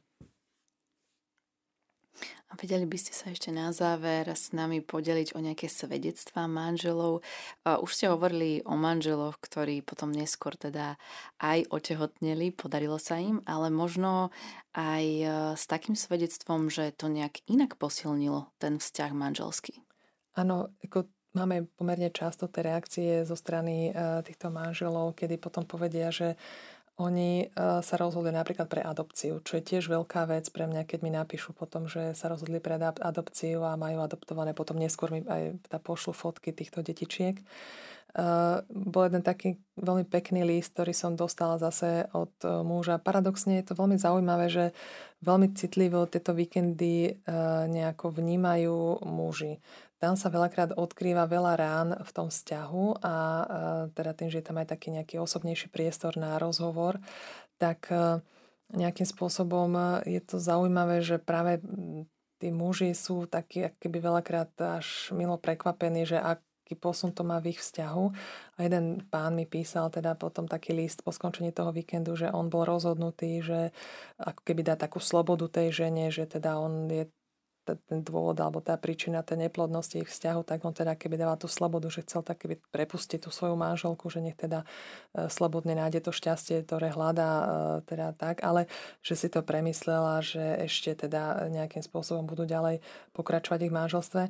[2.52, 7.24] A vedeli by ste sa ešte na záver s nami podeliť o nejaké svedectvá manželov.
[7.64, 11.00] Už ste hovorili o manželoch, ktorí potom neskôr teda
[11.40, 14.28] aj otehotneli, podarilo sa im, ale možno
[14.76, 19.80] aj e, s takým svedectvom, že to nejak inak posilnilo ten vzťah manželský.
[20.36, 26.12] Áno, ako máme pomerne často tie reakcie zo strany eh, týchto manželov, kedy potom povedia,
[26.12, 26.36] že
[27.00, 30.98] oni eh, sa rozhodli napríklad pre adopciu, čo je tiež veľká vec pre mňa, keď
[31.00, 35.56] mi napíšu potom, že sa rozhodli pre adopciu a majú adoptované, potom neskôr mi aj
[35.68, 37.40] teda pošlu fotky týchto detičiek.
[38.12, 43.00] Uh, bol jeden taký veľmi pekný list, ktorý som dostala zase od uh, muža.
[43.00, 44.76] Paradoxne je to veľmi zaujímavé, že
[45.24, 49.64] veľmi citlivo tieto víkendy uh, nejako vnímajú muži.
[50.02, 53.14] Tam sa veľakrát odkrýva veľa rán v tom vzťahu a
[53.94, 56.98] teda tým, že je tam aj taký nejaký osobnejší priestor na rozhovor,
[57.62, 57.86] tak
[58.74, 61.62] nejakým spôsobom je to zaujímavé, že práve
[62.42, 64.50] tí muži sú takí keby veľakrát
[64.82, 68.04] až milo prekvapení, že aký posun to má v ich vzťahu.
[68.56, 72.50] A jeden pán mi písal teda potom taký list po skončení toho víkendu, že on
[72.50, 73.70] bol rozhodnutý, že
[74.18, 77.06] ako keby dá takú slobodu tej žene, že teda on je
[77.62, 81.46] ten dôvod alebo tá príčina tej neplodnosti ich vzťahu, tak on teda keby dával tú
[81.46, 84.66] slobodu, že chcel tak keby prepustiť tú svoju manželku, že nech teda
[85.14, 87.46] e, slobodne nájde to šťastie, ktoré hľadá e,
[87.86, 88.66] teda tak, ale
[89.00, 92.82] že si to premyslela, že ešte teda nejakým spôsobom budú ďalej
[93.14, 94.22] pokračovať ich manželstve.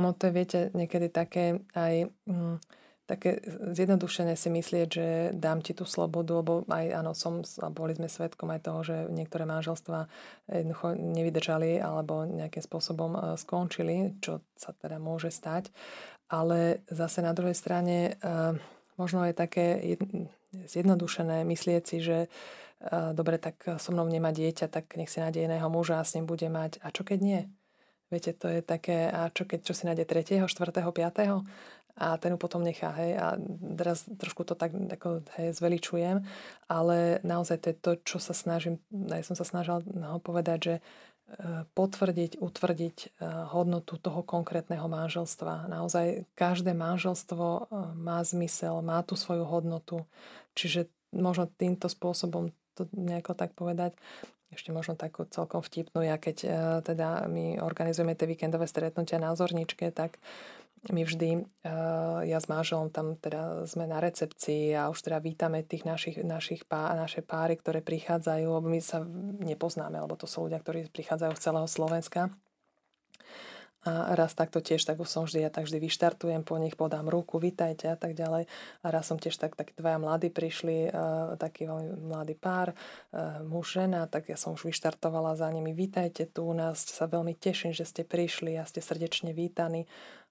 [0.00, 2.08] Ono to je, viete, niekedy také aj...
[2.26, 2.58] Mm,
[3.04, 3.44] také
[3.76, 8.48] zjednodušené si myslieť, že dám ti tú slobodu, lebo aj áno, som, boli sme svetkom
[8.48, 10.08] aj toho, že niektoré manželstva
[10.48, 15.68] jednoducho nevydržali alebo nejakým spôsobom e, skončili, čo sa teda môže stať.
[16.32, 18.56] Ale zase na druhej strane e,
[18.96, 19.96] možno je také
[20.64, 22.28] zjednodušené myslieť si, že e,
[23.12, 26.24] dobre, tak so mnou nemá dieťa, tak nech si nájde iného muža a s ním
[26.24, 26.80] bude mať.
[26.80, 27.42] A čo keď nie?
[28.08, 31.44] Viete, to je také, a čo keď čo si nájde tretieho, štvrtého, piatého?
[31.94, 33.38] A ten ju potom nechá, hej, a
[33.78, 36.26] teraz trošku to tak ako, hej, zveličujem,
[36.66, 40.74] ale naozaj to je to, čo sa snažím, aj som sa snažila no, povedať, že
[40.78, 40.82] e,
[41.70, 43.08] potvrdiť, utvrdiť e,
[43.54, 45.70] hodnotu toho konkrétneho manželstva.
[45.70, 47.62] Naozaj každé manželstvo e,
[47.94, 50.02] má zmysel, má tú svoju hodnotu,
[50.58, 53.94] čiže možno týmto spôsobom to nejako tak povedať.
[54.50, 56.46] Ešte možno takú celkom vtipnú, ja keď
[56.86, 60.22] teda my organizujeme tie víkendové stretnutia na Zorničke, tak
[60.92, 65.64] my vždy, eh, ja s manželom tam teda sme na recepcii a už teda vítame
[65.64, 69.00] tých našich, našich pá, naše páry, ktoré prichádzajú, lebo my sa
[69.40, 72.28] nepoznáme, lebo to sú ľudia, ktorí prichádzajú z celého Slovenska.
[73.84, 77.04] A raz takto tiež, tak už som vždy, ja tak vždy vyštartujem po nich, podám
[77.04, 78.48] ruku, vítajte a tak ďalej.
[78.80, 83.44] A raz som tiež tak, takí dvaja mladí prišli, uh, taký veľmi mladý pár, uh,
[83.44, 87.36] muž, žena, tak ja som už vyštartovala za nimi, vítajte tu u nás, sa veľmi
[87.36, 89.84] teším, že ste prišli a ste srdečne vítaní.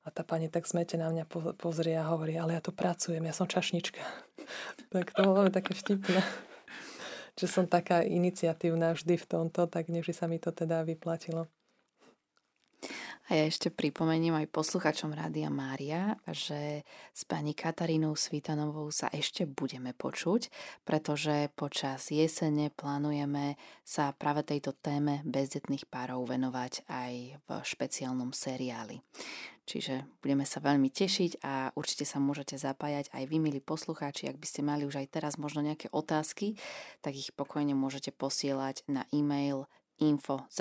[0.03, 1.25] A tá pani tak smete na mňa
[1.55, 4.03] pozrie a hovorí, ale ja tu pracujem, ja som čašnička.
[4.93, 6.19] tak to bolo také vtipné.
[7.39, 11.49] že som taká iniciatívna vždy v tomto, tak nevždy sa mi to teda vyplatilo.
[13.31, 16.83] A ja ešte pripomeniem aj posluchačom Rádia Mária, že
[17.15, 20.51] s pani Katarínou Svitanovou sa ešte budeme počuť,
[20.83, 23.55] pretože počas jesene plánujeme
[23.87, 28.99] sa práve tejto téme bezdetných párov venovať aj v špeciálnom seriáli.
[29.63, 34.27] Čiže budeme sa veľmi tešiť a určite sa môžete zapájať aj vy, milí poslucháči.
[34.27, 36.59] Ak by ste mali už aj teraz možno nejaké otázky,
[36.99, 39.71] tak ich pokojne môžete posielať na e-mail
[40.03, 40.53] info v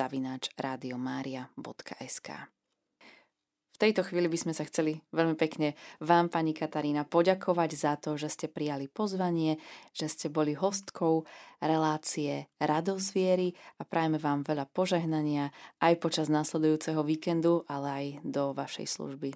[3.83, 8.31] tejto chvíli by sme sa chceli veľmi pekne vám, pani Katarína, poďakovať za to, že
[8.31, 9.59] ste prijali pozvanie,
[9.91, 11.27] že ste boli hostkou
[11.59, 15.51] relácie Radosť viery a prajeme vám veľa požehnania
[15.83, 19.35] aj počas následujúceho víkendu, ale aj do vašej služby.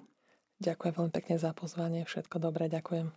[0.63, 3.11] Ďakujem veľmi pekne za pozvanie, všetko dobré, ďakujem.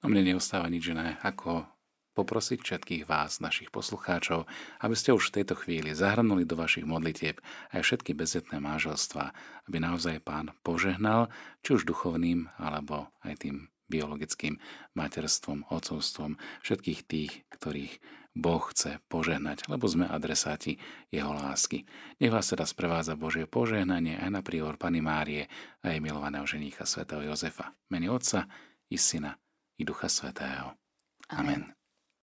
[0.00, 1.75] No mne neostáva nič iné, ako
[2.16, 4.48] poprosiť všetkých vás, našich poslucháčov,
[4.80, 7.44] aby ste už v tejto chvíli zahrnuli do vašich modlitieb
[7.76, 9.36] aj všetky bezdetné manželstva,
[9.68, 11.28] aby naozaj pán požehnal,
[11.60, 14.58] či už duchovným, alebo aj tým biologickým
[14.98, 18.00] materstvom, otcovstvom, všetkých tých, ktorých
[18.36, 20.76] Boh chce požehnať, lebo sme adresáti
[21.08, 21.88] Jeho lásky.
[22.20, 25.48] Nech vás teda sprevádza Božie požehnanie aj na prior Pany Márie
[25.80, 27.72] a jej milovaného ženícha svätého Jozefa.
[27.88, 28.44] Mene Otca
[28.92, 29.32] i Syna
[29.80, 30.76] i Ducha Svetého.
[31.32, 31.64] Amen.
[31.64, 31.75] Amen.